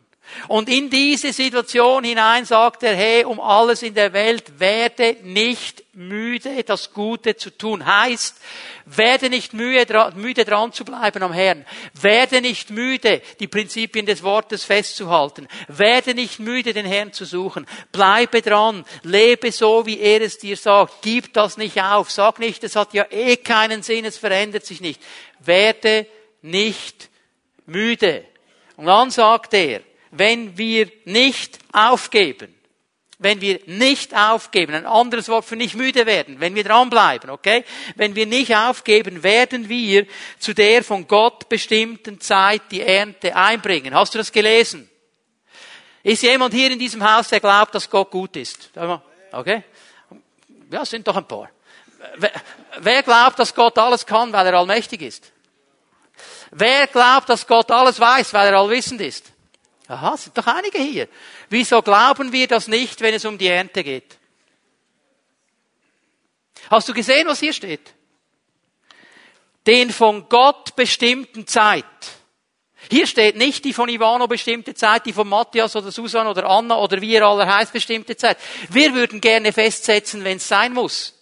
[0.48, 5.84] Und in diese Situation hinein sagt er, hey, um alles in der Welt werde nicht
[5.94, 7.86] müde, das Gute zu tun.
[7.86, 8.40] Heißt,
[8.86, 11.66] werde nicht müde, müde dran zu bleiben am Herrn.
[12.00, 15.48] Werde nicht müde, die Prinzipien des Wortes festzuhalten.
[15.68, 17.66] Werde nicht müde, den Herrn zu suchen.
[17.92, 18.86] Bleibe dran.
[19.04, 21.02] Lebe so, wie er es dir sagt.
[21.02, 22.12] Gib das nicht auf.
[22.12, 25.02] Sag nicht, es hat ja eh keinen Sinn, es verändert sich nicht.
[25.40, 26.06] Werde
[26.42, 27.10] nicht
[27.66, 28.24] müde.
[28.76, 32.54] Und dann sagt er, wenn wir nicht aufgeben,
[33.20, 37.64] wenn wir nicht aufgeben, ein anderes Wort für nicht müde werden, wenn wir dranbleiben, okay?
[37.96, 40.06] Wenn wir nicht aufgeben, werden wir
[40.38, 43.96] zu der von Gott bestimmten Zeit die Ernte einbringen.
[43.96, 44.90] Hast du das gelesen?
[46.04, 48.70] Ist jemand hier in diesem Haus, der glaubt, dass Gott gut ist?
[49.32, 49.64] Okay?
[50.70, 51.50] Ja, sind doch ein paar.
[52.80, 55.32] Wer glaubt, dass Gott alles kann, weil er allmächtig ist?
[56.52, 59.26] Wer glaubt, dass Gott alles weiß, weil er allwissend ist?
[59.88, 61.08] Aha, sind doch einige hier.
[61.50, 64.18] Wieso glauben wir das nicht, wenn es um die Ernte geht?
[66.70, 67.94] Hast du gesehen, was hier steht?
[69.66, 71.86] Den von Gott bestimmten Zeit.
[72.90, 76.78] Hier steht nicht die von Ivano bestimmte Zeit, die von Matthias oder Susan oder Anna
[76.78, 78.38] oder wie ihr aller heißt bestimmte Zeit.
[78.70, 81.14] Wir würden gerne festsetzen, wenn es sein muss.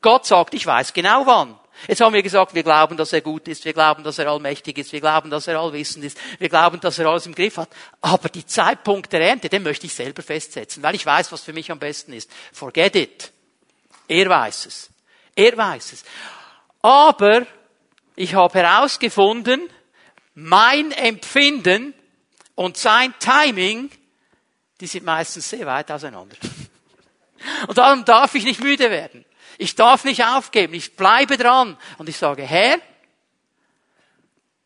[0.00, 1.59] Gott sagt, ich weiß genau wann.
[1.88, 4.78] Jetzt haben wir gesagt, wir glauben, dass er gut ist, wir glauben, dass er allmächtig
[4.78, 7.70] ist, wir glauben, dass er allwissend ist, wir glauben, dass er alles im Griff hat.
[8.00, 11.52] Aber die Zeitpunkt der Ernte, den möchte ich selber festsetzen, weil ich weiß, was für
[11.52, 12.30] mich am besten ist.
[12.52, 13.32] Forget it.
[14.08, 14.90] Er weiß es.
[15.34, 16.04] Er weiß es.
[16.82, 17.46] Aber
[18.16, 19.68] ich habe herausgefunden,
[20.34, 21.94] mein Empfinden
[22.54, 23.90] und sein Timing,
[24.80, 26.36] die sind meistens sehr weit auseinander.
[27.68, 29.24] Und darum darf ich nicht müde werden.
[29.60, 30.72] Ich darf nicht aufgeben.
[30.72, 31.76] Ich bleibe dran.
[31.98, 32.78] Und ich sage, Herr,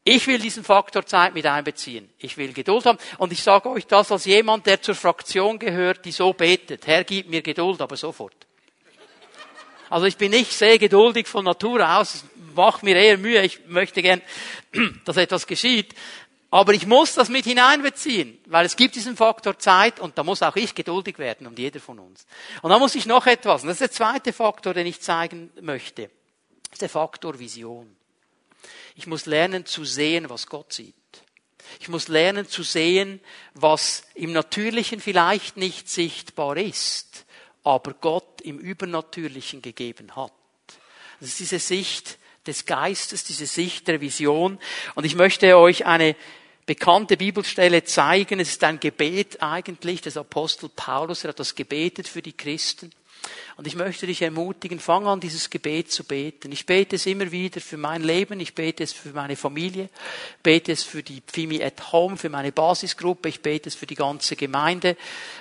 [0.05, 2.09] ich will diesen Faktor Zeit mit einbeziehen.
[2.17, 2.99] Ich will Geduld haben.
[3.19, 6.87] Und ich sage euch das als jemand, der zur Fraktion gehört, die so betet.
[6.87, 8.47] Herr, gib mir Geduld, aber sofort.
[9.91, 12.25] Also ich bin nicht sehr geduldig von Natur aus.
[12.55, 13.43] Macht mir eher Mühe.
[13.43, 14.23] Ich möchte gern,
[15.05, 15.93] dass etwas geschieht.
[16.55, 20.41] Aber ich muss das mit hineinbeziehen, weil es gibt diesen Faktor Zeit und da muss
[20.41, 22.29] auch ich geduldig werden und jeder von uns.
[22.63, 25.51] Und da muss ich noch etwas, und das ist der zweite Faktor, den ich zeigen
[25.61, 26.03] möchte.
[26.03, 27.97] Das ist der Faktor Vision.
[28.95, 30.95] Ich muss lernen zu sehen, was Gott sieht.
[31.81, 33.19] Ich muss lernen zu sehen,
[33.55, 37.27] was im Natürlichen vielleicht nicht sichtbar ist,
[37.65, 40.31] aber Gott im Übernatürlichen gegeben hat.
[41.19, 44.61] Das ist diese Sicht des Geistes, diese Sicht der Vision.
[44.95, 46.15] Und ich möchte euch eine
[46.67, 48.41] bekannte Bibelstelle zeigen.
[48.41, 51.25] Es ist ein Gebet eigentlich des Apostel Paulus.
[51.25, 52.91] Er hat das gebetet für die Christen.
[53.57, 56.51] Und ich möchte dich ermutigen, fang an, dieses Gebet zu beten.
[56.53, 59.89] Ich bete es immer wieder für mein Leben, ich bete es für meine Familie,
[60.43, 63.95] bete es für die Fimi at Home, für meine Basisgruppe, ich bete es für die
[63.95, 64.97] ganze Gemeinde,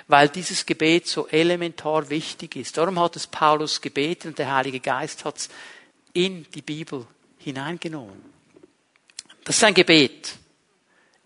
[0.06, 2.76] weil dieses Gebet so elementar wichtig ist.
[2.78, 5.48] Darum hat es Paulus gebeten und der Heilige Geist hat es
[6.12, 7.06] in die Bibel
[7.38, 8.32] hineingenommen.
[9.44, 10.38] Das ist ein Gebet.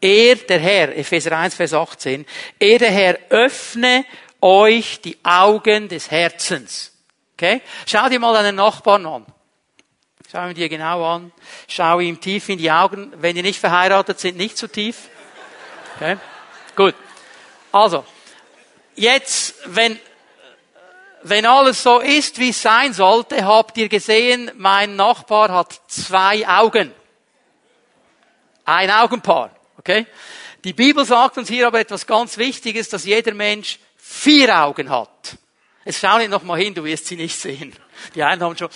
[0.01, 2.25] Er, der Herr, Epheser 1, Vers 18,
[2.59, 4.05] er, der Herr, öffne
[4.41, 6.93] euch die Augen des Herzens.
[7.35, 7.63] Okay?
[7.87, 9.27] Schau dir mal deinen Nachbarn an.
[10.31, 11.33] Schau ihn dir genau an.
[11.67, 13.13] Schau ihm tief in die Augen.
[13.17, 15.09] Wenn ihr nicht verheiratet sind, nicht zu tief.
[15.97, 16.17] Okay?
[16.77, 16.95] Gut.
[17.73, 18.05] Also,
[18.95, 19.99] jetzt, wenn,
[21.23, 26.47] wenn alles so ist, wie es sein sollte, habt ihr gesehen, mein Nachbar hat zwei
[26.47, 26.93] Augen.
[28.65, 29.58] Ein Augenpaar.
[29.89, 30.07] Okay?
[30.65, 35.39] Die Bibel sagt uns hier aber etwas ganz Wichtiges, dass jeder Mensch vier Augen hat.
[35.85, 37.75] Jetzt schau nicht nochmal hin, du wirst sie nicht sehen.
[38.15, 38.69] Die einen haben schon,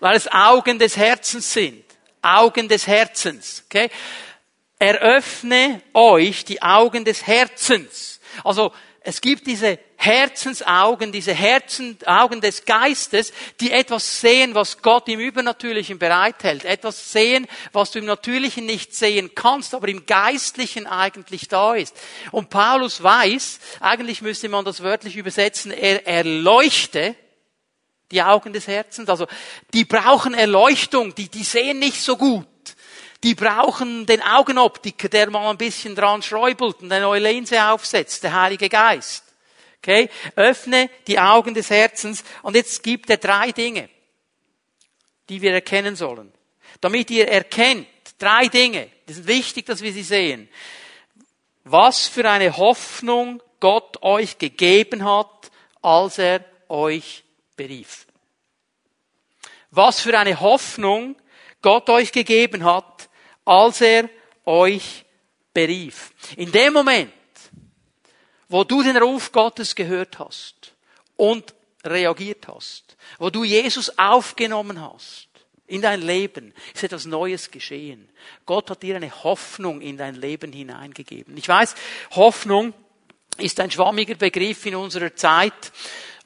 [0.00, 1.84] weil es Augen des Herzens sind.
[2.20, 3.62] Augen des Herzens.
[3.66, 3.90] Okay?
[4.80, 8.18] Eröffne euch die Augen des Herzens.
[8.42, 8.72] Also,
[9.04, 15.98] es gibt diese Herzensaugen, diese Herzenaugen des Geistes, die etwas sehen, was Gott im Übernatürlichen
[15.98, 16.64] bereithält.
[16.64, 21.96] Etwas sehen, was du im Natürlichen nicht sehen kannst, aber im Geistlichen eigentlich da ist.
[22.30, 27.16] Und Paulus weiß, eigentlich müsste man das wörtlich übersetzen, er erleuchte
[28.10, 29.08] die Augen des Herzens.
[29.08, 29.26] Also,
[29.72, 32.46] die brauchen Erleuchtung, die, die sehen nicht so gut.
[33.22, 38.24] Die brauchen den Augenoptiker, der mal ein bisschen dran schräubelt und eine neue Linse aufsetzt,
[38.24, 39.24] der Heilige Geist.
[39.78, 40.08] Okay?
[40.34, 42.24] Öffne die Augen des Herzens.
[42.42, 43.88] Und jetzt gibt er drei Dinge,
[45.28, 46.32] die wir erkennen sollen.
[46.80, 47.86] Damit ihr erkennt,
[48.18, 50.48] drei Dinge, das ist wichtig, dass wir sie sehen.
[51.64, 57.22] Was für eine Hoffnung Gott euch gegeben hat, als er euch
[57.56, 58.06] berief.
[59.70, 61.16] Was für eine Hoffnung
[61.60, 63.08] Gott euch gegeben hat,
[63.44, 64.08] als er
[64.44, 65.04] euch
[65.52, 66.12] berief.
[66.36, 67.12] In dem Moment,
[68.48, 70.74] wo du den Ruf Gottes gehört hast
[71.16, 75.28] und reagiert hast, wo du Jesus aufgenommen hast
[75.66, 78.08] in dein Leben, ist etwas Neues geschehen.
[78.46, 81.36] Gott hat dir eine Hoffnung in dein Leben hineingegeben.
[81.36, 81.74] Ich weiß,
[82.10, 82.74] Hoffnung
[83.38, 85.72] ist ein schwammiger Begriff in unserer Zeit.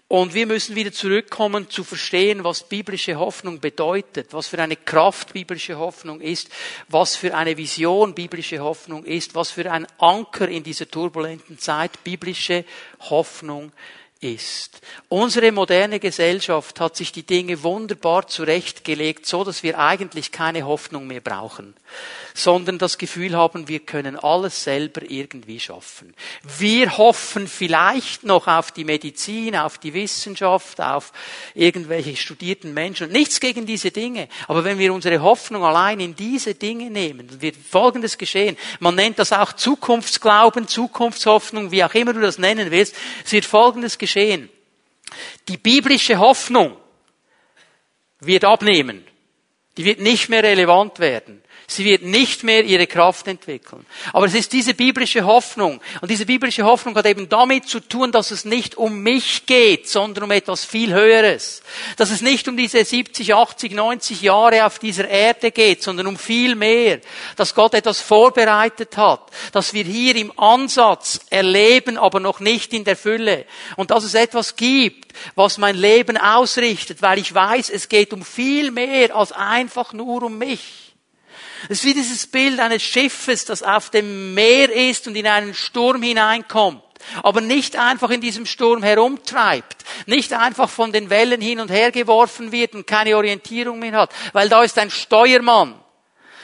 [0.08, 5.32] Und wir müssen wieder zurückkommen zu verstehen, was biblische Hoffnung bedeutet, was für eine Kraft
[5.32, 6.48] biblische Hoffnung ist,
[6.88, 12.04] was für eine Vision biblische Hoffnung ist, was für ein Anker in dieser turbulenten Zeit
[12.04, 12.64] biblische
[13.00, 13.72] Hoffnung
[14.20, 14.80] ist.
[15.08, 21.08] Unsere moderne Gesellschaft hat sich die Dinge wunderbar zurechtgelegt, so dass wir eigentlich keine Hoffnung
[21.08, 21.74] mehr brauchen,
[22.34, 26.14] sondern das Gefühl haben, wir können alles selber irgendwie schaffen.
[26.58, 31.12] Wir hoffen vielleicht noch auf die Medizin, auf die Wissenschaft, auf
[31.54, 33.10] irgendwelche studierten Menschen.
[33.10, 34.28] Nichts gegen diese Dinge.
[34.48, 38.56] Aber wenn wir unsere Hoffnung allein in diese Dinge nehmen, wird Folgendes geschehen.
[38.80, 42.94] Man nennt das auch Zukunftsglauben, Zukunftshoffnung, wie auch immer du das nennen willst.
[43.24, 44.50] Es wird Folgendes geschehen.
[45.48, 46.76] Die biblische Hoffnung
[48.20, 49.04] wird abnehmen.
[49.76, 51.42] Die wird nicht mehr relevant werden.
[51.68, 53.84] Sie wird nicht mehr ihre Kraft entwickeln.
[54.12, 55.80] Aber es ist diese biblische Hoffnung.
[56.00, 59.88] Und diese biblische Hoffnung hat eben damit zu tun, dass es nicht um mich geht,
[59.88, 61.62] sondern um etwas viel Höheres.
[61.96, 66.16] Dass es nicht um diese 70, 80, 90 Jahre auf dieser Erde geht, sondern um
[66.16, 67.00] viel mehr.
[67.34, 69.22] Dass Gott etwas vorbereitet hat.
[69.50, 73.44] Dass wir hier im Ansatz erleben, aber noch nicht in der Fülle.
[73.74, 78.24] Und dass es etwas gibt, was mein Leben ausrichtet, weil ich weiß, es geht um
[78.24, 80.85] viel mehr als einfach nur um mich.
[81.68, 85.54] Es ist wie dieses Bild eines Schiffes, das auf dem Meer ist und in einen
[85.54, 86.82] Sturm hineinkommt
[87.22, 91.92] aber nicht einfach in diesem Sturm herumtreibt, nicht einfach von den Wellen hin und her
[91.92, 95.74] geworfen wird und keine Orientierung mehr hat, weil da ist ein Steuermann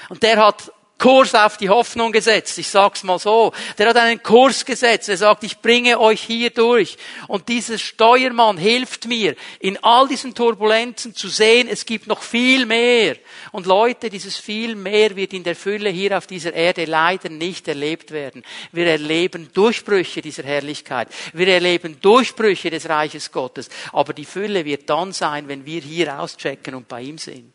[0.08, 2.56] und der hat Kurs auf die Hoffnung gesetzt.
[2.58, 3.52] Ich sag's mal so.
[3.76, 5.08] Der hat einen Kurs gesetzt.
[5.08, 6.96] Er sagt, ich bringe euch hier durch.
[7.26, 12.66] Und dieser Steuermann hilft mir, in all diesen Turbulenzen zu sehen, es gibt noch viel
[12.66, 13.16] mehr.
[13.50, 17.66] Und Leute, dieses viel mehr wird in der Fülle hier auf dieser Erde leider nicht
[17.66, 18.44] erlebt werden.
[18.70, 21.08] Wir erleben Durchbrüche dieser Herrlichkeit.
[21.32, 23.70] Wir erleben Durchbrüche des Reiches Gottes.
[23.92, 27.52] Aber die Fülle wird dann sein, wenn wir hier auschecken und bei ihm sind.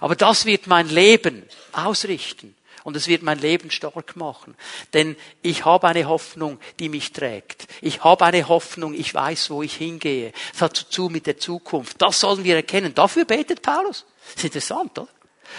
[0.00, 2.54] Aber das wird mein Leben ausrichten.
[2.84, 4.54] Und es wird mein Leben stark machen.
[4.94, 7.66] Denn ich habe eine Hoffnung, die mich trägt.
[7.80, 10.32] Ich habe eine Hoffnung, ich weiß, wo ich hingehe.
[10.54, 12.00] Es hat zu tun mit der Zukunft.
[12.00, 12.94] Das sollen wir erkennen.
[12.94, 14.06] Dafür betet Paulus.
[14.34, 15.08] Das ist interessant, oder?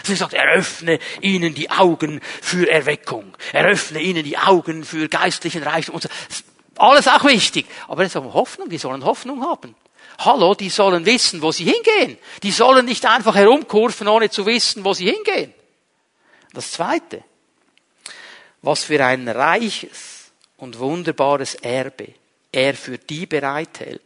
[0.03, 3.35] Sie sagt, eröffne ihnen die Augen für Erweckung.
[3.53, 5.99] Eröffne ihnen die Augen für geistlichen Reichtum.
[6.77, 7.65] Alles auch wichtig.
[7.87, 9.75] Aber es ist Hoffnung, die sollen Hoffnung haben.
[10.19, 12.17] Hallo, die sollen wissen, wo sie hingehen.
[12.43, 15.53] Die sollen nicht einfach herumkurven, ohne zu wissen, wo sie hingehen.
[16.53, 17.23] Das Zweite,
[18.61, 22.13] was für ein reiches und wunderbares Erbe
[22.51, 24.01] er für die bereithält,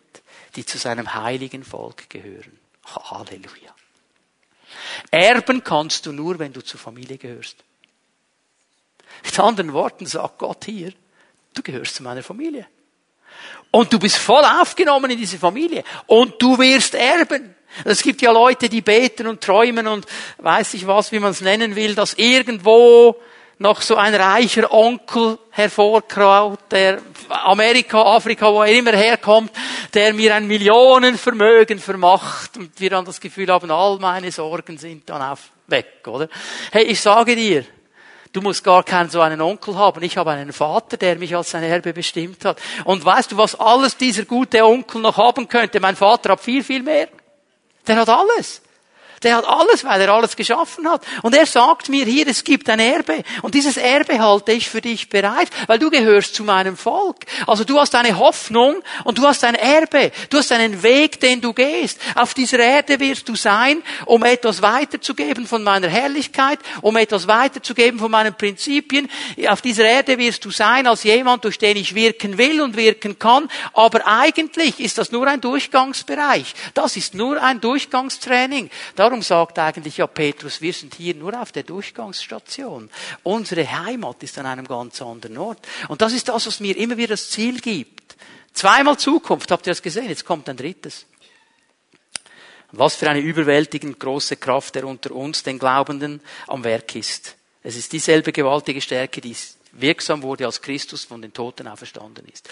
[0.56, 2.60] die zu seinem heiligen Volk gehören.
[2.86, 3.74] Halleluja.
[5.10, 7.58] Erben kannst du nur, wenn du zur Familie gehörst.
[9.24, 10.92] Mit anderen Worten sagt Gott hier,
[11.54, 12.68] du gehörst zu meiner Familie.
[13.72, 15.84] Und du bist voll aufgenommen in diese Familie.
[16.06, 17.56] Und du wirst erben.
[17.84, 20.06] Es gibt ja Leute, die beten und träumen und
[20.38, 23.16] weiß ich was, wie man es nennen will, dass irgendwo
[23.60, 29.52] noch so ein reicher Onkel hervorkraut, der Amerika, Afrika, wo er immer herkommt,
[29.94, 35.10] der mir ein Millionenvermögen vermacht und wir dann das Gefühl haben, all meine Sorgen sind
[35.10, 36.28] dann auf weg, oder?
[36.72, 37.64] Hey, ich sage dir,
[38.34, 40.02] Du musst gar keinen so einen Onkel haben.
[40.02, 42.60] Ich habe einen Vater, der mich als sein Erbe bestimmt hat.
[42.84, 45.80] Und weißt du, was alles dieser gute Onkel noch haben könnte?
[45.80, 47.10] Mein Vater hat viel, viel mehr.
[47.88, 48.63] Der hat alles.
[49.24, 51.04] Der hat alles, weil er alles geschaffen hat.
[51.22, 53.24] Und er sagt mir hier, es gibt ein Erbe.
[53.42, 57.18] Und dieses Erbe halte ich für dich bereit, weil du gehörst zu meinem Volk.
[57.48, 60.12] Also du hast eine Hoffnung und du hast ein Erbe.
[60.30, 62.00] Du hast einen Weg, den du gehst.
[62.16, 68.00] Auf dieser Erde wirst du sein, um etwas weiterzugeben von meiner Herrlichkeit, um etwas weiterzugeben
[68.00, 69.10] von meinen Prinzipien.
[69.48, 73.20] Auf dieser Erde wirst du sein als jemand, durch den ich wirken will und wirken
[73.20, 73.50] kann.
[73.74, 76.54] Aber eigentlich ist das nur ein Durchgangsbereich.
[76.74, 78.70] Das ist nur ein Durchgangstraining.
[78.96, 82.90] Darum Darum sagt eigentlich ja Petrus, wir sind hier nur auf der Durchgangsstation.
[83.22, 85.68] Unsere Heimat ist an einem ganz anderen Ort.
[85.88, 88.16] Und das ist das, was mir immer wieder das Ziel gibt.
[88.54, 90.10] Zweimal Zukunft, habt ihr das gesehen?
[90.10, 91.06] Jetzt kommt ein drittes.
[92.72, 97.36] Was für eine überwältigend große Kraft der unter uns, den Glaubenden, am Werk ist.
[97.62, 99.36] Es ist dieselbe gewaltige Stärke, die
[99.74, 102.50] wirksam wurde, als Christus von den Toten auferstanden ist.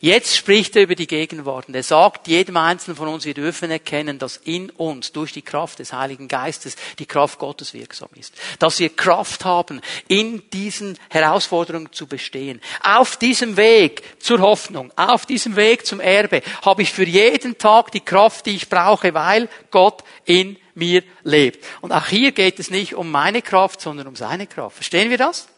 [0.00, 3.70] Jetzt spricht er über die Gegenwart und er sagt jedem Einzelnen von uns, wir dürfen
[3.70, 8.34] erkennen, dass in uns durch die Kraft des Heiligen Geistes die Kraft Gottes wirksam ist.
[8.58, 12.60] Dass wir Kraft haben, in diesen Herausforderungen zu bestehen.
[12.82, 17.92] Auf diesem Weg zur Hoffnung, auf diesem Weg zum Erbe habe ich für jeden Tag
[17.92, 21.64] die Kraft, die ich brauche, weil Gott in mir lebt.
[21.80, 24.76] Und auch hier geht es nicht um meine Kraft, sondern um seine Kraft.
[24.76, 25.48] Verstehen wir das?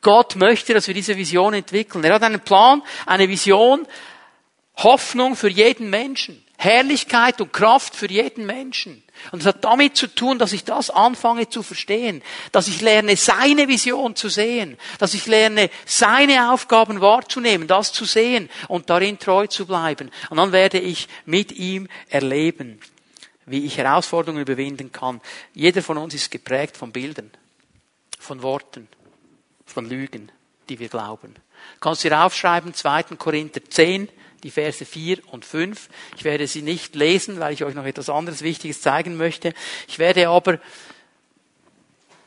[0.00, 2.04] Gott möchte, dass wir diese Vision entwickeln.
[2.04, 3.86] Er hat einen Plan, eine Vision,
[4.76, 6.44] Hoffnung für jeden Menschen.
[6.56, 9.02] Herrlichkeit und Kraft für jeden Menschen.
[9.32, 13.16] Und es hat damit zu tun, dass ich das anfange zu verstehen, dass ich lerne,
[13.16, 19.18] seine Vision zu sehen, dass ich lerne, seine Aufgaben wahrzunehmen, das zu sehen und darin
[19.18, 20.10] treu zu bleiben.
[20.30, 22.80] Und dann werde ich mit ihm erleben,
[23.46, 25.20] wie ich Herausforderungen überwinden kann.
[25.54, 27.30] Jeder von uns ist geprägt von Bildern,
[28.18, 28.88] von Worten,
[29.64, 30.30] von Lügen,
[30.68, 31.34] die wir glauben.
[31.80, 33.02] Kannst du hier aufschreiben, 2.
[33.16, 34.08] Korinther 10,
[34.42, 35.88] die Verse 4 und 5.
[36.16, 39.54] Ich werde sie nicht lesen, weil ich euch noch etwas anderes Wichtiges zeigen möchte.
[39.88, 40.58] Ich werde aber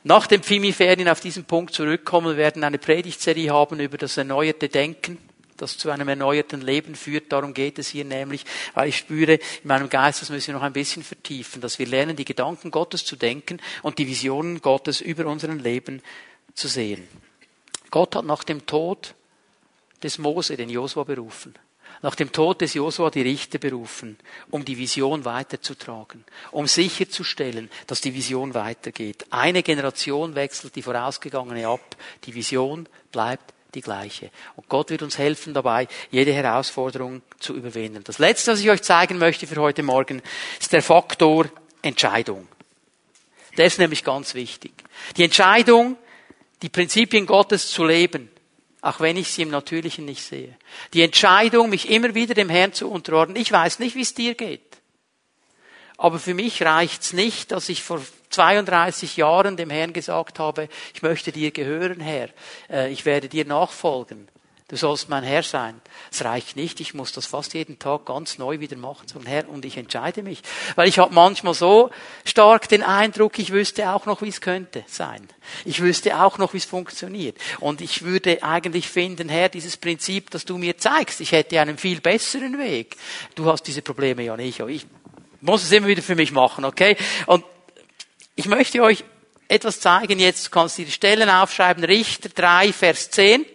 [0.04, 2.30] nach dem Pfimi-Ferien auf diesen Punkt zurückkommen.
[2.30, 5.18] Wir werden eine Predigtserie haben über das erneuerte Denken,
[5.58, 7.32] das zu einem erneuerten Leben führt.
[7.32, 10.64] Darum geht es hier nämlich, weil ich spüre in meinem Geist, das müssen wir noch
[10.64, 15.02] ein bisschen vertiefen, dass wir lernen, die Gedanken Gottes zu denken und die Visionen Gottes
[15.02, 16.02] über unseren Leben
[16.54, 17.08] zu sehen.
[17.92, 19.16] Gott hat nach dem Tod
[20.04, 21.56] des Mose den Josua berufen.
[22.02, 24.20] Nach dem Tod des Josua die Richter berufen,
[24.52, 29.26] um die Vision weiterzutragen, um sicherzustellen, dass die Vision weitergeht.
[29.32, 31.96] Eine Generation wechselt die vorausgegangene ab,
[32.26, 34.30] die Vision bleibt die gleiche.
[34.56, 38.04] Und Gott wird uns helfen dabei, jede Herausforderung zu überwinden.
[38.04, 40.22] Das Letzte, was ich euch zeigen möchte für heute Morgen,
[40.60, 41.50] ist der Faktor
[41.82, 42.48] Entscheidung.
[43.58, 44.72] Der ist nämlich ganz wichtig.
[45.16, 45.98] Die Entscheidung,
[46.62, 48.30] die Prinzipien Gottes zu leben,
[48.82, 50.56] auch wenn ich sie im Natürlichen nicht sehe.
[50.94, 53.38] Die Entscheidung, mich immer wieder dem Herrn zu unterordnen.
[53.38, 54.62] Ich weiß nicht, wie es dir geht.
[55.98, 61.02] Aber für mich reicht's nicht, dass ich vor 32 Jahren dem Herrn gesagt habe, ich
[61.02, 62.30] möchte dir gehören, Herr.
[62.70, 64.28] Äh, ich werde dir nachfolgen.
[64.70, 65.80] Du sollst mein Herr sein.
[66.12, 69.48] Es reicht nicht, ich muss das fast jeden Tag ganz neu wieder machen, sagen, Herr,
[69.48, 70.42] und ich entscheide mich.
[70.76, 71.90] Weil ich habe manchmal so
[72.26, 75.26] stark den Eindruck, ich wüsste auch noch, wie es könnte sein.
[75.64, 77.38] Ich wüsste auch noch, wie es funktioniert.
[77.62, 81.78] Und ich würde eigentlich finden, Herr, dieses Prinzip, das du mir zeigst, ich hätte einen
[81.78, 82.98] viel besseren Weg.
[83.36, 84.86] Du hast diese Probleme ja nicht, ich
[85.40, 86.98] muss es immer wieder für mich machen, okay?
[87.26, 87.46] Und
[88.36, 89.06] ich möchte euch
[89.48, 93.46] etwas zeigen jetzt, du kannst die Stellen aufschreiben, Richter 3, Vers 10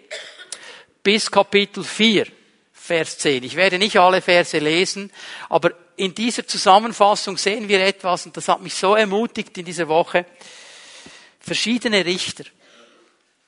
[1.02, 2.26] bis Kapitel 4,
[2.72, 3.44] Vers 10.
[3.44, 5.10] Ich werde nicht alle Verse lesen,
[5.48, 9.88] aber in dieser Zusammenfassung sehen wir etwas, und das hat mich so ermutigt in dieser
[9.88, 10.26] Woche.
[11.40, 12.44] Verschiedene Richter.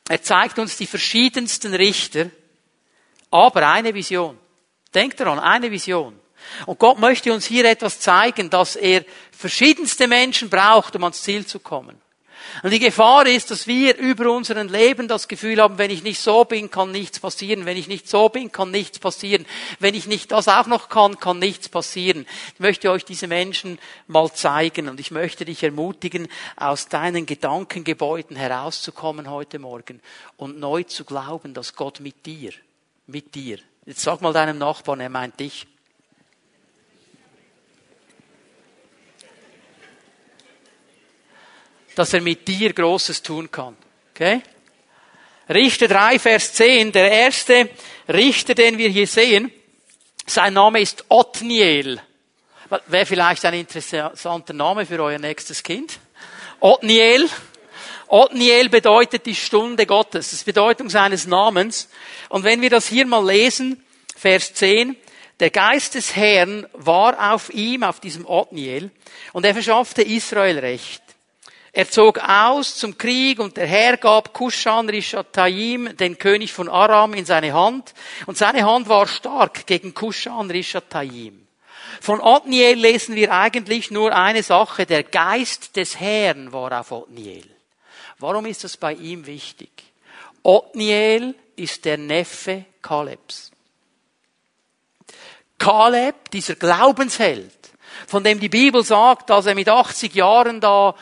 [0.08, 2.30] Er zeigt uns die verschiedensten Richter,
[3.30, 4.38] aber eine Vision.
[4.92, 6.18] Denkt daran, eine Vision.
[6.66, 9.04] Und Gott möchte uns hier etwas zeigen, dass er
[9.36, 12.00] verschiedenste Menschen braucht, um ans Ziel zu kommen.
[12.62, 16.20] Und die Gefahr ist, dass wir über unseren Leben das Gefühl haben, wenn ich nicht
[16.20, 17.66] so bin, kann nichts passieren.
[17.66, 19.44] Wenn ich nicht so bin, kann nichts passieren.
[19.80, 22.26] Wenn ich nicht das auch noch kann, kann nichts passieren.
[22.54, 28.36] Ich möchte euch diese Menschen mal zeigen und ich möchte dich ermutigen, aus deinen Gedankengebäuden
[28.36, 30.00] herauszukommen heute Morgen
[30.36, 32.52] und neu zu glauben, dass Gott mit dir,
[33.06, 35.66] mit dir, jetzt sag mal deinem Nachbarn, er meint dich,
[41.94, 43.76] dass er mit dir Großes tun kann.
[44.14, 44.42] Okay?
[45.48, 47.68] Richter 3, Vers 10, der erste
[48.08, 49.50] Richter, den wir hier sehen,
[50.26, 52.00] sein Name ist Otniel.
[52.86, 55.98] Wäre vielleicht ein interessanter Name für euer nächstes Kind.
[56.60, 57.28] Otniel.
[58.08, 60.30] Otniel bedeutet die Stunde Gottes.
[60.30, 61.90] Das ist Bedeutung seines Namens.
[62.30, 63.84] Und wenn wir das hier mal lesen,
[64.16, 64.96] Vers 10,
[65.40, 68.90] der Geist des Herrn war auf ihm, auf diesem Otniel,
[69.32, 71.03] und er verschaffte Israel Recht.
[71.76, 77.14] Er zog aus zum Krieg und der Herr gab Kushan Rishataim, den König von Aram,
[77.14, 77.94] in seine Hand.
[78.26, 81.48] Und seine Hand war stark gegen Kushan Rishataim.
[82.00, 84.86] Von Otniel lesen wir eigentlich nur eine Sache.
[84.86, 87.44] Der Geist des Herrn war auf Otniel.
[88.20, 89.70] Warum ist das bei ihm wichtig?
[90.44, 93.50] Otniel ist der Neffe Kalebs.
[95.58, 97.50] Kaleb, dieser Glaubensheld,
[98.06, 100.94] von dem die Bibel sagt, dass er mit 80 Jahren da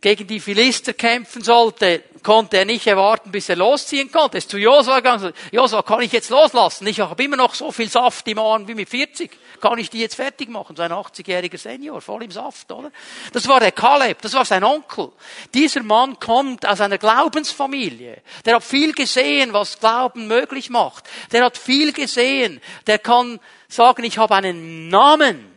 [0.00, 4.36] gegen die Philister kämpfen sollte, konnte er nicht erwarten, bis er losziehen konnte.
[4.36, 5.32] Er ist zu Josua gegangen.
[5.50, 6.86] Josua, kann ich jetzt loslassen?
[6.86, 9.30] Ich habe immer noch so viel Saft im Arm wie mit 40.
[9.60, 10.76] Kann ich die jetzt fertig machen?
[10.76, 12.92] So ein 80-jähriger Senior, voll im Saft, oder?
[13.32, 15.10] Das war der Kaleb, das war sein Onkel.
[15.52, 18.22] Dieser Mann kommt aus einer Glaubensfamilie.
[18.44, 21.04] Der hat viel gesehen, was Glauben möglich macht.
[21.32, 22.60] Der hat viel gesehen.
[22.86, 25.52] Der kann sagen, ich habe einen Namen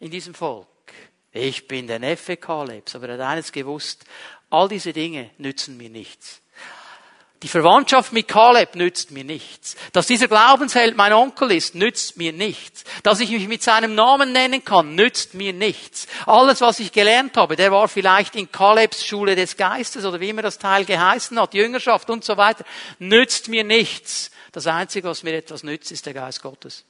[0.00, 0.71] in diesem Volk.
[1.32, 4.04] Ich bin der Neffe Kalebs, aber er hat eines gewusst,
[4.50, 6.42] all diese Dinge nützen mir nichts.
[7.42, 9.76] Die Verwandtschaft mit Kaleb nützt mir nichts.
[9.92, 12.84] Dass dieser Glaubensheld mein Onkel ist, nützt mir nichts.
[13.02, 16.06] Dass ich mich mit seinem Namen nennen kann, nützt mir nichts.
[16.26, 20.28] Alles, was ich gelernt habe, der war vielleicht in Kalebs Schule des Geistes oder wie
[20.28, 22.64] immer das Teil geheißen hat, Jüngerschaft und so weiter,
[23.00, 24.30] nützt mir nichts.
[24.52, 26.84] Das Einzige, was mir etwas nützt, ist der Geist Gottes.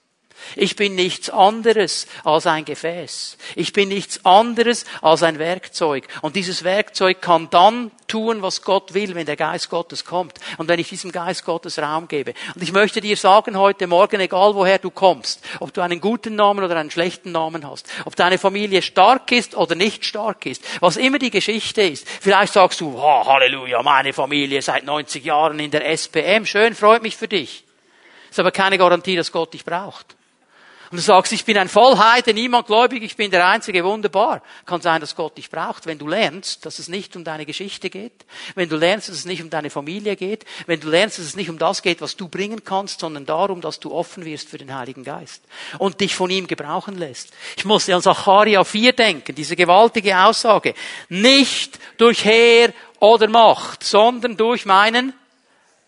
[0.56, 3.38] Ich bin nichts anderes als ein Gefäß.
[3.56, 6.06] Ich bin nichts anderes als ein Werkzeug.
[6.20, 10.38] Und dieses Werkzeug kann dann tun, was Gott will, wenn der Geist Gottes kommt.
[10.58, 12.34] Und wenn ich diesem Geist Gottes Raum gebe.
[12.54, 16.34] Und ich möchte dir sagen heute Morgen, egal woher du kommst, ob du einen guten
[16.34, 20.62] Namen oder einen schlechten Namen hast, ob deine Familie stark ist oder nicht stark ist,
[20.80, 22.06] was immer die Geschichte ist.
[22.06, 26.44] Vielleicht sagst du, oh, Halleluja, meine Familie seit 90 Jahren in der SPM.
[26.44, 27.64] Schön, freut mich für dich.
[28.30, 30.16] Ist aber keine Garantie, dass Gott dich braucht
[30.92, 34.42] und du sagst, ich bin ein Vollheide, niemand gläubig, ich bin der Einzige, wunderbar.
[34.66, 37.88] Kann sein, dass Gott dich braucht, wenn du lernst, dass es nicht um deine Geschichte
[37.88, 38.12] geht,
[38.56, 41.34] wenn du lernst, dass es nicht um deine Familie geht, wenn du lernst, dass es
[41.34, 44.58] nicht um das geht, was du bringen kannst, sondern darum, dass du offen wirst für
[44.58, 45.42] den Heiligen Geist
[45.78, 47.32] und dich von ihm gebrauchen lässt.
[47.56, 50.74] Ich muss an Zacharia 4 denken, diese gewaltige Aussage.
[51.08, 55.14] Nicht durch Heer oder Macht, sondern durch meinen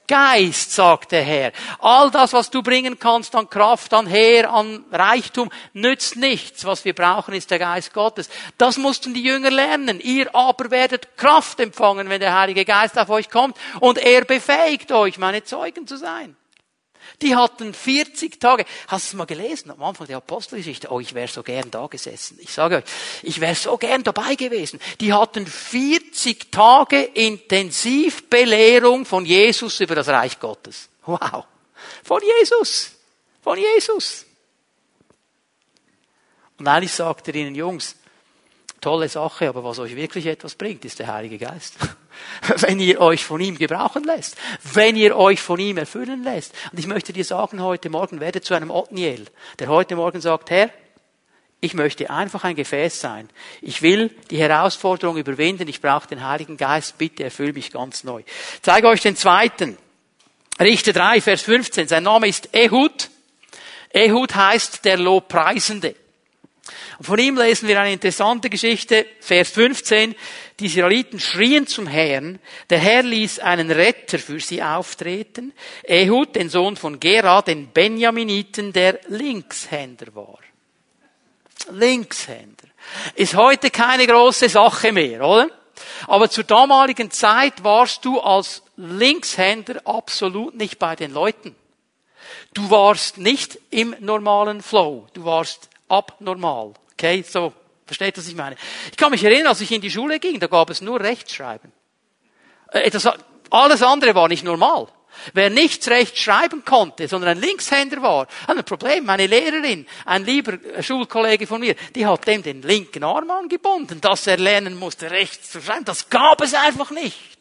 [0.07, 1.53] Geist, sagt der Herr.
[1.79, 6.65] All das, was du bringen kannst an Kraft, an Heer, an Reichtum, nützt nichts.
[6.65, 8.29] Was wir brauchen, ist der Geist Gottes.
[8.59, 10.01] Das mussten die Jünger lernen.
[10.01, 14.93] Ihr aber werdet Kraft empfangen, wenn der Heilige Geist auf euch kommt und er befähigt
[14.93, 16.37] euch, meine Zeugen zu sein.
[17.23, 18.65] Die hatten 40 Tage.
[18.89, 20.91] Hast du es mal gelesen am Anfang der Apostelgeschichte?
[20.91, 22.39] Oh, ich wäre so gern da gesessen.
[22.41, 22.85] Ich sage euch,
[23.23, 24.81] ich wäre so gern dabei gewesen.
[25.01, 30.89] Die hatten 40 Tage Intensivbelehrung von Jesus über das Reich Gottes.
[31.07, 31.45] Wow.
[32.03, 32.93] Von Jesus.
[33.43, 34.27] Von Jesus.
[36.59, 37.97] Und eigentlich sagt er ihnen, Jungs,
[38.81, 41.75] tolle Sache, aber was euch wirklich etwas bringt, ist der Heilige Geist.
[42.59, 44.37] wenn ihr euch von ihm gebrauchen lässt,
[44.73, 46.55] wenn ihr euch von ihm erfüllen lässt.
[46.73, 49.27] Und ich möchte dir sagen heute Morgen, werde zu einem Otniel,
[49.59, 50.71] der heute Morgen sagt, Herr,
[51.65, 53.31] ich möchte einfach ein Gefäß sein.
[53.63, 55.67] Ich will die Herausforderung überwinden.
[55.67, 56.99] Ich brauche den Heiligen Geist.
[56.99, 58.21] Bitte erfüll mich ganz neu.
[58.21, 59.79] Ich zeige euch den zweiten.
[60.61, 61.89] Richter 3, Vers 15.
[61.89, 63.09] Sein Name ist Ehud.
[63.95, 65.97] Ehud heißt der Lobpreisende.
[66.99, 70.15] Und von ihm lesen wir eine interessante Geschichte, Vers 15.
[70.61, 72.39] Die Israeliten schrien zum Herrn.
[72.71, 75.53] Der Herr ließ einen Retter für sie auftreten.
[75.83, 80.39] Ehud, den Sohn von Gera, den Benjaminiten, der Linkshänder war.
[81.71, 82.69] Linkshänder.
[83.15, 85.51] Ist heute keine große Sache mehr, oder?
[86.07, 91.57] Aber zur damaligen Zeit warst du als Linkshänder absolut nicht bei den Leuten.
[92.55, 95.09] Du warst nicht im normalen Flow.
[95.15, 96.75] Du warst abnormal.
[96.93, 97.53] Okay, so
[97.87, 98.57] Versteht, was ich meine?
[98.91, 101.71] Ich kann mich erinnern, als ich in die Schule ging, da gab es nur Rechtschreiben.
[102.71, 103.07] Äh, das,
[103.51, 104.89] alles andere war nicht normal.
[105.33, 109.05] Wer nichts recht schreiben konnte, sondern ein Linkshänder war, hat ein Problem.
[109.05, 114.27] Meine Lehrerin, ein lieber Schulkollege von mir, die hat dem den linken Arm angebunden, dass
[114.27, 115.85] er lernen musste, rechts zu schreiben.
[115.85, 117.39] Das gab es einfach nicht.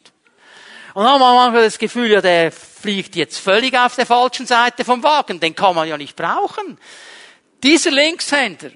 [0.92, 4.46] Und dann haben wir manchmal das Gefühl, ja, der fliegt jetzt völlig auf der falschen
[4.46, 5.40] Seite vom Wagen.
[5.40, 6.78] Den kann man ja nicht brauchen.
[7.64, 8.72] Dieser Linkshänder,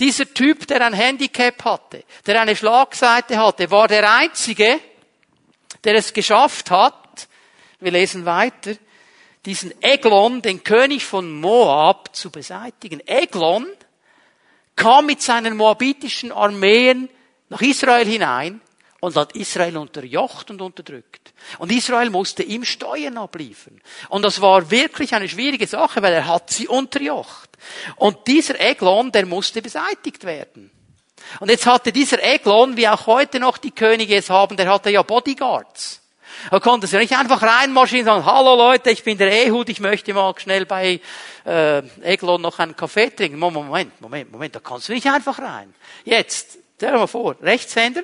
[0.00, 4.80] dieser Typ, der ein Handicap hatte, der eine Schlagseite hatte, war der Einzige,
[5.84, 7.28] der es geschafft hat,
[7.80, 8.72] wir lesen weiter,
[9.44, 13.06] diesen Eglon, den König von Moab, zu beseitigen.
[13.06, 13.66] Eglon
[14.74, 17.10] kam mit seinen moabitischen Armeen
[17.50, 18.62] nach Israel hinein
[19.00, 21.34] und hat Israel unterjocht und unterdrückt.
[21.58, 23.82] Und Israel musste ihm Steuern abliefern.
[24.08, 27.51] Und das war wirklich eine schwierige Sache, weil er hat sie unterjocht.
[27.96, 30.70] Und dieser Eglon, der musste beseitigt werden.
[31.40, 34.90] Und jetzt hatte dieser Eglon, wie auch heute noch die Könige es haben, der hatte
[34.90, 36.00] ja Bodyguards.
[36.50, 39.80] Er konnte sich nicht einfach reinmarschieren und sagen, hallo Leute, ich bin der Ehud, ich
[39.80, 41.00] möchte mal schnell bei
[41.44, 43.38] äh, Eglon noch einen Kaffee trinken.
[43.38, 45.72] Moment, Moment, Moment, da kannst du nicht einfach rein.
[46.04, 48.02] Jetzt, stell dir mal vor, Rechtshänder,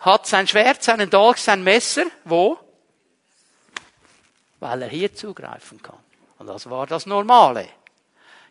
[0.00, 2.58] hat sein Schwert, seinen Dolch, sein Messer, wo?
[4.60, 5.98] Weil er hier zugreifen kann.
[6.38, 7.68] Und das war das Normale.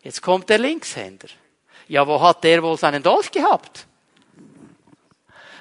[0.02, 1.28] Jetzt kommt der Linkshänder.
[1.88, 3.86] Ja, wo hat der wohl seinen Dolch gehabt?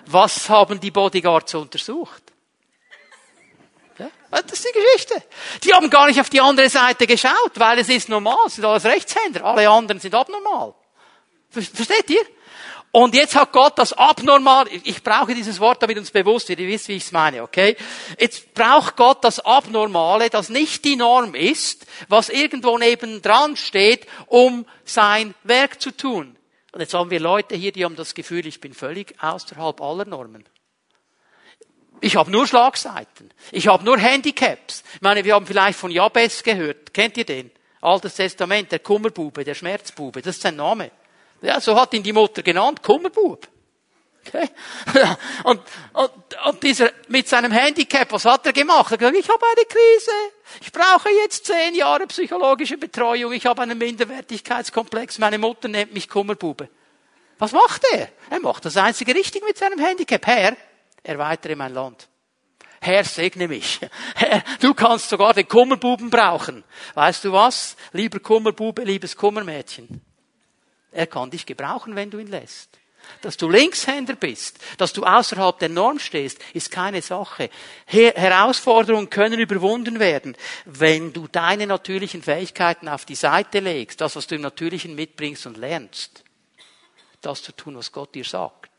[0.07, 2.23] Was haben die Bodyguards untersucht?
[3.97, 5.23] Ja, das ist die Geschichte.
[5.63, 8.65] Die haben gar nicht auf die andere Seite geschaut, weil es ist normal, es sind
[8.65, 10.73] alles Rechtshänder, alle anderen sind abnormal.
[11.49, 12.25] Versteht ihr?
[12.91, 16.67] Und jetzt hat Gott das abnormal, ich brauche dieses Wort, damit uns bewusst wird, ihr
[16.67, 17.77] wisst, wie ich es meine, okay?
[18.19, 24.65] Jetzt braucht Gott das Abnormale, das nicht die Norm ist, was irgendwo nebendran steht, um
[24.83, 26.35] sein Werk zu tun.
[26.73, 30.05] Und jetzt haben wir Leute hier, die haben das Gefühl, ich bin völlig außerhalb aller
[30.05, 30.43] Normen.
[32.01, 33.31] Ich habe nur Schlagseiten.
[33.51, 34.83] Ich habe nur Handicaps.
[34.95, 36.93] Ich meine, wir haben vielleicht von Jabez gehört.
[36.93, 37.51] Kennt ihr den?
[37.79, 40.91] Altes Testament, der Kummerbube, der Schmerzbube, das ist sein Name.
[41.41, 43.47] Ja, so hat ihn die Mutter genannt, Kummerbub.
[44.25, 44.49] Okay?
[45.43, 45.61] Und,
[45.93, 46.11] und,
[46.45, 48.91] und dieser, mit seinem Handicap, was hat er gemacht?
[48.91, 50.11] Er hat gesagt, ich habe eine Krise.
[50.61, 53.33] Ich brauche jetzt zehn Jahre psychologische Betreuung.
[53.33, 55.17] Ich habe einen Minderwertigkeitskomplex.
[55.17, 56.69] Meine Mutter nennt mich Kummerbube.
[57.39, 58.09] Was macht er?
[58.29, 60.25] Er macht das einzige richtig mit seinem Handicap.
[60.27, 60.55] Herr,
[61.01, 62.07] erweitere mein Land.
[62.79, 63.79] Herr, segne mich.
[64.15, 66.63] Herr, du kannst sogar den Kummerbuben brauchen.
[66.93, 67.75] Weißt du was?
[67.91, 70.01] Lieber Kummerbube, liebes Kummermädchen.
[70.91, 72.81] Er kann dich gebrauchen, wenn du ihn lässt.
[73.21, 77.49] Dass du Linkshänder bist, dass du außerhalb der Norm stehst, ist keine Sache.
[77.85, 84.27] Herausforderungen können überwunden werden, wenn du deine natürlichen Fähigkeiten auf die Seite legst, das, was
[84.27, 86.23] du im Natürlichen mitbringst und lernst,
[87.21, 88.71] das zu tun, was Gott dir sagt.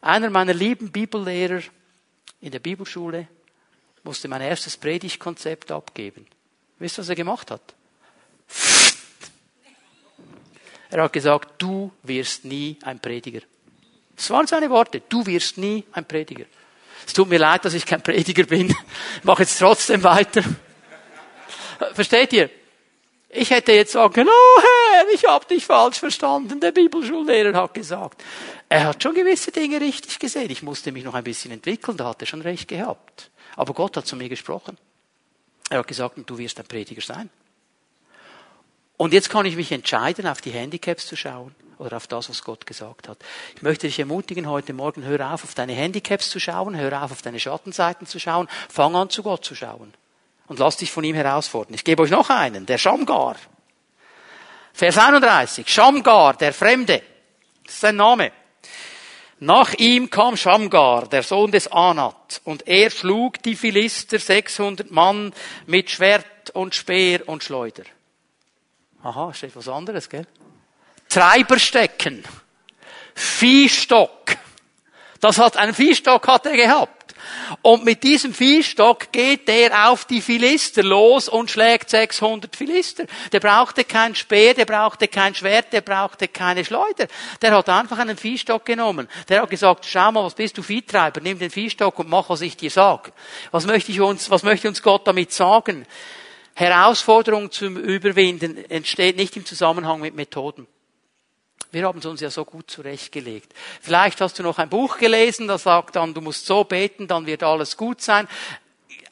[0.00, 1.62] Einer meiner lieben Bibellehrer
[2.40, 3.28] in der Bibelschule
[4.04, 6.26] musste mein erstes Predigtkonzept abgeben.
[6.78, 7.74] Wisst ihr, was er gemacht hat?
[10.90, 13.40] Er hat gesagt, du wirst nie ein Prediger.
[14.16, 15.02] Das waren seine Worte.
[15.08, 16.44] Du wirst nie ein Prediger.
[17.06, 18.68] Es tut mir leid, dass ich kein Prediger bin.
[19.16, 20.42] Ich mache jetzt trotzdem weiter.
[21.94, 22.50] Versteht ihr?
[23.30, 26.60] Ich hätte jetzt sagen können, oh Herr, ich habe dich falsch verstanden.
[26.60, 28.22] Der Bibelschullehrer hat gesagt.
[28.68, 30.50] Er hat schon gewisse Dinge richtig gesehen.
[30.50, 33.30] Ich musste mich noch ein bisschen entwickeln, da hat er schon recht gehabt.
[33.56, 34.78] Aber Gott hat zu mir gesprochen.
[35.68, 37.28] Er hat gesagt, du wirst ein Prediger sein.
[38.98, 42.42] Und jetzt kann ich mich entscheiden, auf die Handicaps zu schauen oder auf das, was
[42.42, 43.16] Gott gesagt hat.
[43.54, 47.12] Ich möchte dich ermutigen, heute Morgen, hör auf, auf deine Handicaps zu schauen, hör auf,
[47.12, 49.94] auf deine Schattenseiten zu schauen, fang an, zu Gott zu schauen.
[50.48, 51.74] Und lass dich von ihm herausfordern.
[51.74, 53.36] Ich gebe euch noch einen, der Shamgar.
[54.72, 55.68] Vers 31.
[55.68, 57.00] Shamgar, der Fremde.
[57.64, 58.32] Das ist sein Name.
[59.38, 65.32] Nach ihm kam Shamgar, der Sohn des Anat, und er schlug die Philister 600 Mann
[65.66, 67.84] mit Schwert und Speer und Schleuder.
[69.02, 70.26] Aha, steht was anderes, gell?
[71.08, 72.24] Treiberstecken.
[73.14, 74.36] Viehstock.
[75.20, 76.98] Das hat, einen Viehstock hat er gehabt.
[77.62, 83.04] Und mit diesem Viehstock geht er auf die Philister los und schlägt 600 Philister.
[83.32, 87.06] Der brauchte kein Speer, der brauchte kein Schwert, der brauchte keine Schleuder.
[87.42, 89.08] Der hat einfach einen Viehstock genommen.
[89.28, 91.20] Der hat gesagt, schau mal, was bist du Viehtreiber?
[91.20, 93.12] Nimm den Viehstock und mach, was ich dir sag.
[93.50, 95.86] Was möchte ich uns, was möchte uns Gott damit sagen?
[96.58, 100.66] Herausforderung zum Überwinden entsteht nicht im Zusammenhang mit Methoden.
[101.70, 103.54] Wir haben es uns ja so gut zurechtgelegt.
[103.80, 107.26] Vielleicht hast du noch ein Buch gelesen, das sagt dann, du musst so beten, dann
[107.26, 108.26] wird alles gut sein.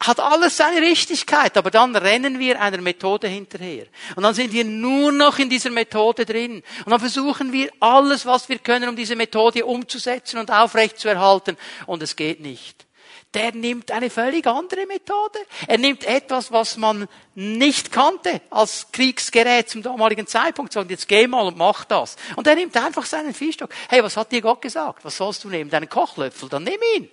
[0.01, 3.87] hat alles seine Richtigkeit, aber dann rennen wir einer Methode hinterher.
[4.17, 6.65] Und dann sind wir nur noch in dieser Methode drin.
[6.85, 11.57] Und dann versuchen wir alles, was wir können, um diese Methode umzusetzen und aufrechtzuerhalten.
[11.87, 12.86] Und es geht nicht.
[13.35, 15.39] Der nimmt eine völlig andere Methode.
[15.67, 20.73] Er nimmt etwas, was man nicht kannte als Kriegsgerät zum damaligen Zeitpunkt.
[20.73, 22.17] Sagt, jetzt geh mal und mach das.
[22.37, 23.71] Und er nimmt einfach seinen Viehstock.
[23.89, 25.05] Hey, was hat dir Gott gesagt?
[25.05, 25.69] Was sollst du nehmen?
[25.69, 26.49] Deinen Kochlöffel?
[26.49, 27.11] Dann nimm ihn.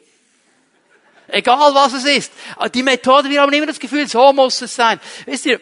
[1.27, 2.31] Egal was es ist.
[2.73, 4.99] Die Methode, wir haben immer das Gefühl, so muss es sein.
[5.25, 5.59] Wisst ihr,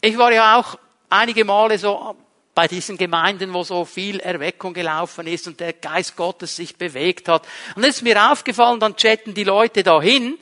[0.00, 0.78] ich war ja auch
[1.10, 2.16] einige Male so
[2.54, 7.28] bei diesen Gemeinden, wo so viel Erweckung gelaufen ist und der Geist Gottes sich bewegt
[7.28, 7.46] hat.
[7.74, 10.38] Und es ist mir aufgefallen, dann chatten die Leute dahin,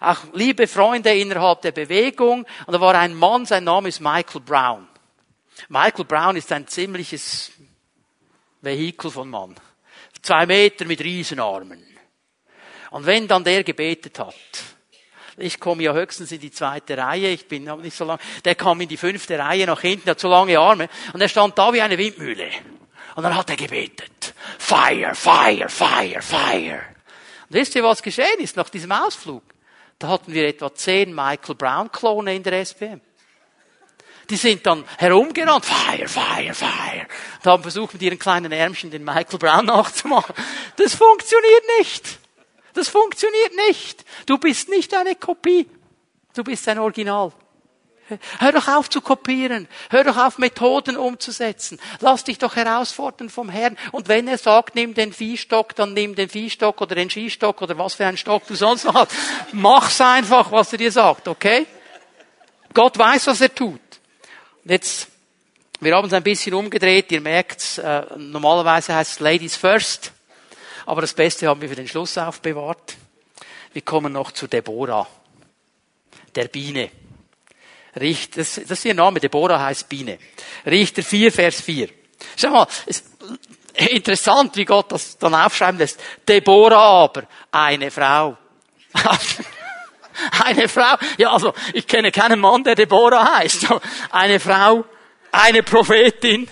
[0.00, 4.40] auch liebe Freunde innerhalb der Bewegung, und da war ein Mann, sein Name ist Michael
[4.42, 4.86] Brown.
[5.68, 7.50] Michael Brown ist ein ziemliches
[8.60, 9.56] Vehikel von Mann.
[10.22, 11.84] Zwei Meter mit Riesenarmen.
[12.90, 14.34] Und wenn dann der gebetet hat,
[15.38, 18.54] ich komme ja höchstens in die zweite Reihe, ich bin noch nicht so lang, der
[18.54, 21.72] kam in die fünfte Reihe nach hinten, hat so lange Arme, und er stand da
[21.72, 22.48] wie eine Windmühle.
[23.16, 24.34] Und dann hat er gebetet.
[24.58, 26.80] Fire, fire, fire, fire.
[27.48, 29.42] Und wisst ihr, was geschehen ist nach diesem Ausflug?
[29.98, 33.00] Da hatten wir etwa zehn Michael Brown Klone in der SPM.
[34.30, 37.06] Die sind dann herumgerannt, fire, fire, fire.
[37.38, 40.34] Und haben versucht, mit ihren kleinen Ärmchen den Michael Brown nachzumachen.
[40.76, 42.17] Das funktioniert nicht.
[42.78, 44.04] Das funktioniert nicht.
[44.26, 45.68] Du bist nicht eine Kopie.
[46.32, 47.32] Du bist ein Original.
[48.38, 49.66] Hör doch auf zu kopieren.
[49.90, 51.80] Hör doch auf, Methoden umzusetzen.
[51.98, 53.76] Lass dich doch herausfordern vom Herrn.
[53.90, 57.76] Und wenn er sagt, nimm den Viehstock, dann nimm den Viehstock oder den Skistock oder
[57.78, 59.10] was für einen Stock du sonst noch hast.
[59.50, 61.66] Mach's einfach, was er dir sagt, okay?
[62.74, 63.80] Gott weiß, was er tut.
[64.62, 65.08] Jetzt,
[65.80, 67.10] wir haben es ein bisschen umgedreht.
[67.10, 70.12] Ihr merkt, äh, normalerweise heißt es Ladies First.
[70.88, 72.96] Aber das Beste haben wir für den Schluss aufbewahrt.
[73.74, 75.06] Wir kommen noch zu Deborah,
[76.34, 76.90] der Biene.
[78.00, 80.18] Richter, das, ist ihr Name, Deborah heißt Biene.
[80.64, 81.90] Richter 4, Vers 4.
[82.38, 83.04] Schau mal, ist
[83.74, 86.00] interessant, wie Gott das dann aufschreiben lässt.
[86.26, 88.38] Deborah aber, eine Frau.
[90.42, 93.66] eine Frau, ja also, ich kenne keinen Mann, der Deborah heißt.
[94.08, 94.86] Eine Frau,
[95.32, 96.48] eine Prophetin,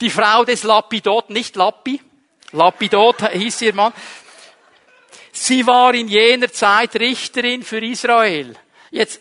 [0.00, 2.00] die Frau des Lapidot, nicht Lappi,
[2.56, 3.92] Lapidot hieß ihr Mann.
[5.32, 8.56] Sie war in jener Zeit Richterin für Israel.
[8.90, 9.20] Jetzt,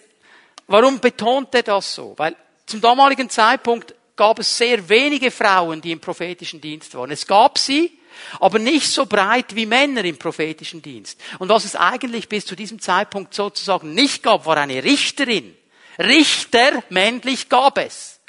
[0.67, 2.13] warum betont er das so?
[2.17, 7.11] Weil zum damaligen Zeitpunkt gab es sehr wenige Frauen, die im prophetischen Dienst waren.
[7.11, 7.99] Es gab sie,
[8.39, 11.19] aber nicht so breit wie Männer im prophetischen Dienst.
[11.39, 15.55] Und was es eigentlich bis zu diesem Zeitpunkt sozusagen nicht gab, war eine Richterin.
[15.99, 18.21] Richter, männlich gab es.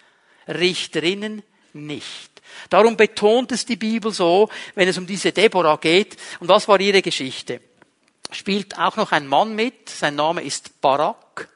[0.48, 1.42] Richterinnen
[1.72, 2.36] nicht.
[2.70, 6.16] Darum betont es die Bibel so, wenn es um diese Deborah geht.
[6.40, 7.60] Und was war ihre Geschichte?
[8.30, 11.48] Spielt auch noch ein Mann mit, sein Name ist Barak.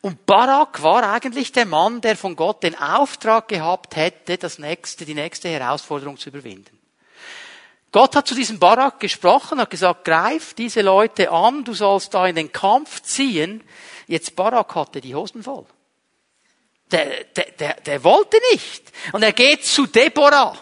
[0.00, 5.04] Und Barak war eigentlich der Mann, der von Gott den Auftrag gehabt hätte, das nächste,
[5.04, 6.78] die nächste Herausforderung zu überwinden.
[7.92, 12.26] Gott hat zu diesem Barak gesprochen, hat gesagt, greif diese Leute an, du sollst da
[12.26, 13.62] in den Kampf ziehen.
[14.06, 15.66] Jetzt Barak hatte die Hosen voll
[16.92, 18.84] der, der, der, der wollte nicht.
[19.12, 20.56] Und er geht zu Deborah.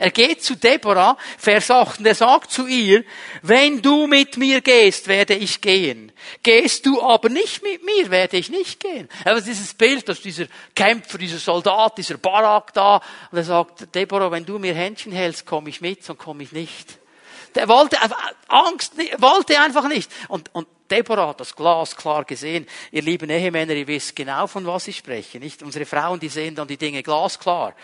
[0.00, 3.04] Er geht zu Deborah, Vers 8, und er sagt zu ihr,
[3.42, 6.10] wenn du mit mir gehst, werde ich gehen.
[6.42, 9.10] Gehst du aber nicht mit mir, werde ich nicht gehen.
[9.26, 14.30] Aber dieses Bild, dass dieser Kämpfer, dieser Soldat, dieser Barak da, und er sagt, Deborah,
[14.30, 16.98] wenn du mir Händchen hältst, komme ich mit, sonst komme ich nicht.
[17.54, 17.98] Der wollte,
[18.48, 20.10] Angst, wollte einfach nicht.
[20.28, 22.66] Und, und Deborah hat das Glas klar gesehen.
[22.90, 25.38] Ihr lieben Ehemänner, ihr wisst genau, von was ich spreche.
[25.38, 27.74] Nicht unsere Frauen, die sehen dann die Dinge glasklar.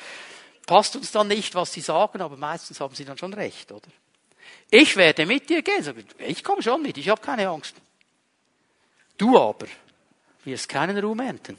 [0.66, 3.88] Passt uns dann nicht, was sie sagen, aber meistens haben sie dann schon recht, oder?
[4.70, 6.04] Ich werde mit dir gehen.
[6.18, 7.76] Ich komme schon mit, ich habe keine Angst.
[9.16, 9.66] Du aber
[10.44, 11.58] wirst keinen Ruhm ernten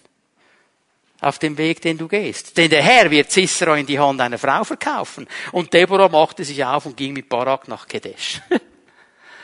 [1.21, 2.57] auf dem Weg, den du gehst.
[2.57, 5.27] Denn der Herr wird Sisera in die Hand einer Frau verkaufen.
[5.51, 8.41] Und Deborah machte sich auf und ging mit Barak nach Kedesh.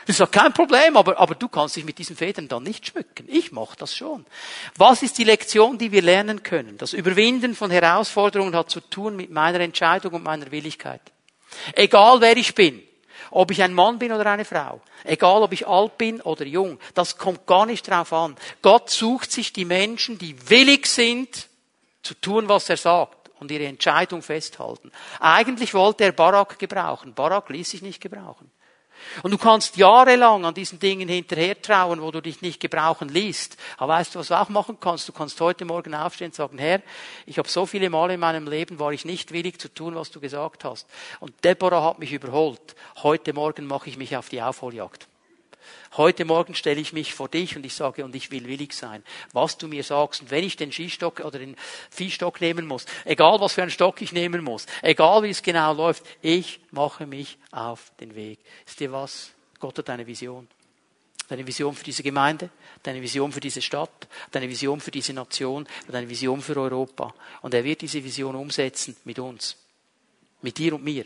[0.06, 2.86] Das ist doch kein Problem, aber, aber du kannst dich mit diesen Federn dann nicht
[2.86, 3.26] schmücken.
[3.28, 4.26] Ich mache das schon.
[4.76, 6.76] Was ist die Lektion, die wir lernen können?
[6.76, 11.00] Das Überwinden von Herausforderungen hat zu tun mit meiner Entscheidung und meiner Willigkeit.
[11.74, 12.82] Egal wer ich bin,
[13.30, 16.78] ob ich ein Mann bin oder eine Frau, egal ob ich alt bin oder jung,
[16.94, 18.36] das kommt gar nicht drauf an.
[18.62, 21.48] Gott sucht sich die Menschen, die willig sind,
[22.02, 24.92] zu tun, was er sagt und ihre Entscheidung festhalten.
[25.20, 27.14] Eigentlich wollte er Barak gebrauchen.
[27.14, 28.50] Barak ließ sich nicht gebrauchen.
[29.22, 33.56] Und du kannst jahrelang an diesen Dingen hinterher trauen, wo du dich nicht gebrauchen liest.
[33.76, 35.08] Aber weißt du, was du auch machen kannst?
[35.08, 36.82] Du kannst heute Morgen aufstehen und sagen, Herr,
[37.26, 40.10] ich habe so viele Male in meinem Leben, war ich nicht willig zu tun, was
[40.10, 40.86] du gesagt hast.
[41.20, 42.74] Und Deborah hat mich überholt.
[43.02, 45.08] Heute Morgen mache ich mich auf die Aufholjagd.
[45.96, 49.04] Heute Morgen stelle ich mich vor dich und ich sage, und ich will willig sein,
[49.32, 50.22] was du mir sagst.
[50.22, 51.54] Und wenn ich den Skistock oder den
[51.88, 55.72] Viehstock nehmen muss, egal was für einen Stock ich nehmen muss, egal wie es genau
[55.72, 58.40] läuft, ich mache mich auf den Weg.
[58.66, 59.30] Ist dir was?
[59.60, 60.48] Gott hat eine Vision.
[61.28, 62.50] Deine Vision für diese Gemeinde,
[62.82, 67.14] deine Vision für diese Stadt, deine Vision für diese Nation, deine Vision für Europa.
[67.40, 69.56] Und er wird diese Vision umsetzen mit uns.
[70.42, 71.04] Mit dir und mir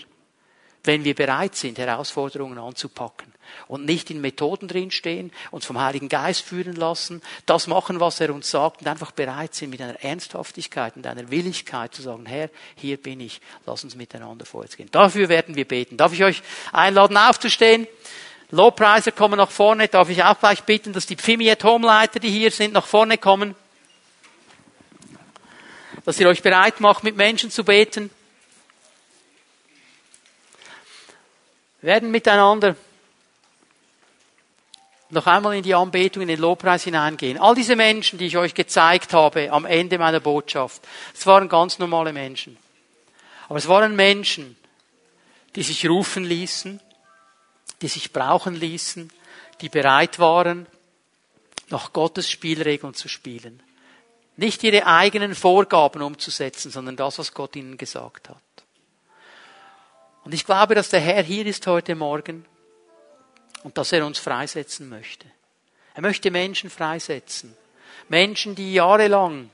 [0.88, 3.30] wenn wir bereit sind, Herausforderungen anzupacken
[3.66, 8.32] und nicht in Methoden drinstehen, uns vom Heiligen Geist führen lassen, das machen, was er
[8.32, 12.48] uns sagt und einfach bereit sind, mit einer Ernsthaftigkeit und einer Willigkeit zu sagen, Herr,
[12.74, 14.88] hier bin ich, lass uns miteinander vorwärts gehen.
[14.90, 15.98] Dafür werden wir beten.
[15.98, 17.86] Darf ich euch einladen, aufzustehen?
[18.50, 19.88] Lobpreiser kommen nach vorne.
[19.88, 23.54] Darf ich auch gleich bitten, dass die Pfimiet Homeleiter, die hier sind, nach vorne kommen?
[26.06, 28.08] Dass ihr euch bereit macht, mit Menschen zu beten.
[31.80, 32.76] Werden miteinander
[35.10, 37.38] noch einmal in die Anbetung, in den Lobpreis hineingehen.
[37.38, 40.82] All diese Menschen, die ich euch gezeigt habe am Ende meiner Botschaft,
[41.14, 42.58] es waren ganz normale Menschen.
[43.48, 44.56] Aber es waren Menschen,
[45.56, 46.80] die sich rufen ließen,
[47.80, 49.10] die sich brauchen ließen,
[49.60, 50.66] die bereit waren,
[51.70, 53.62] nach Gottes Spielregeln zu spielen.
[54.36, 58.36] Nicht ihre eigenen Vorgaben umzusetzen, sondern das, was Gott ihnen gesagt hat.
[60.28, 62.44] Und ich glaube, dass der Herr hier ist heute Morgen
[63.62, 65.26] und dass er uns freisetzen möchte.
[65.94, 67.56] Er möchte Menschen freisetzen.
[68.10, 69.48] Menschen, die jahrelang,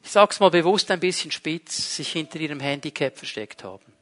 [0.00, 3.92] ich sag's mal bewusst ein bisschen spitz, sich hinter ihrem Handicap versteckt haben.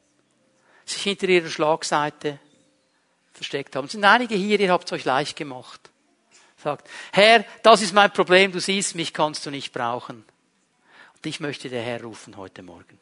[0.85, 2.37] Sich hinter ihrer Schlagseite
[3.33, 3.85] versteckt haben.
[3.85, 5.89] Es sind einige hier, ihr habt es euch leicht gemacht.
[6.63, 10.23] Sagt, Herr, das ist mein Problem, du siehst, mich kannst du nicht brauchen.
[11.15, 12.99] Und ich möchte der Herr rufen heute Morgen.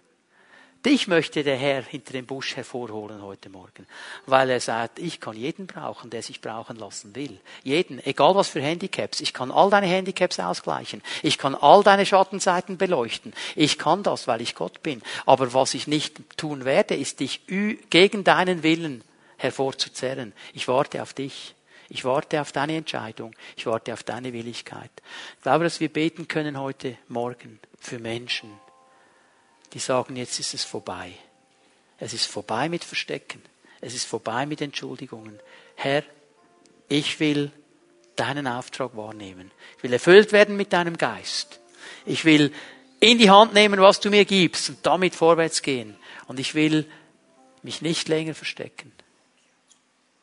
[0.85, 3.87] Dich möchte der Herr hinter dem Busch hervorholen heute Morgen,
[4.27, 7.39] weil er sagt, ich kann jeden brauchen, der sich brauchen lassen will.
[7.63, 9.19] Jeden, egal was für Handicaps.
[9.19, 11.01] Ich kann all deine Handicaps ausgleichen.
[11.23, 13.33] Ich kann all deine Schattenseiten beleuchten.
[13.55, 15.01] Ich kann das, weil ich Gott bin.
[15.25, 19.03] Aber was ich nicht tun werde, ist dich gegen deinen Willen
[19.37, 20.33] hervorzuzerren.
[20.53, 21.55] Ich warte auf dich.
[21.89, 23.35] Ich warte auf deine Entscheidung.
[23.57, 24.91] Ich warte auf deine Willigkeit.
[25.37, 28.51] Ich glaube, dass wir beten können heute Morgen für Menschen,
[29.75, 31.11] die sagen, jetzt ist es vorbei.
[31.99, 33.43] Es ist vorbei mit Verstecken.
[33.81, 35.37] Es ist vorbei mit Entschuldigungen.
[35.75, 36.01] Herr,
[36.87, 37.51] ich will
[38.15, 39.51] deinen Auftrag wahrnehmen.
[39.77, 41.59] Ich will erfüllt werden mit deinem Geist.
[42.05, 42.53] Ich will
[43.01, 45.97] in die Hand nehmen, was du mir gibst und damit vorwärts gehen.
[46.27, 46.89] Und ich will
[47.61, 48.93] mich nicht länger verstecken.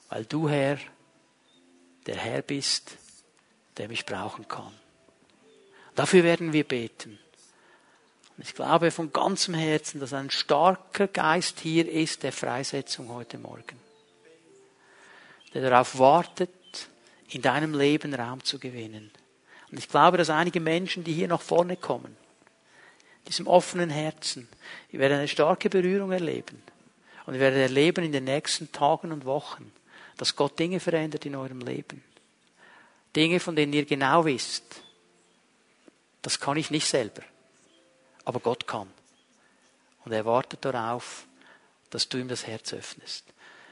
[0.09, 0.78] Weil du, Herr,
[2.07, 2.96] der Herr bist,
[3.76, 4.72] der mich brauchen kann.
[5.94, 7.18] Dafür werden wir beten.
[8.43, 13.78] Ich glaube von ganzem Herzen, dass ein starker Geist hier ist der Freisetzung heute Morgen.
[15.55, 16.51] Der darauf wartet,
[17.28, 19.12] in deinem Leben Raum zu gewinnen.
[19.70, 22.16] Und ich glaube, dass einige Menschen, die hier nach vorne kommen,
[23.28, 24.49] diesem offenen Herzen,
[24.90, 26.61] die werden eine starke Berührung erleben.
[27.26, 29.72] Und wir werden erleben in den nächsten Tagen und Wochen,
[30.16, 32.03] dass Gott Dinge verändert in eurem Leben.
[33.14, 34.82] Dinge, von denen ihr genau wisst,
[36.22, 37.22] das kann ich nicht selber.
[38.25, 38.89] Aber Gott kann.
[40.05, 41.25] Und er wartet darauf,
[41.91, 43.25] dass du ihm das Herz öffnest.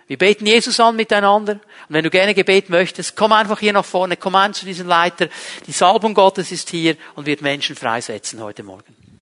[0.06, 1.52] Wir beten Jesus an miteinander.
[1.52, 4.88] Und wenn du gerne Gebet möchtest, komm einfach hier nach vorne, komm an zu diesem
[4.88, 5.28] Leiter.
[5.66, 8.99] Die Salbung Gottes ist hier und wird Menschen freisetzen heute Morgen.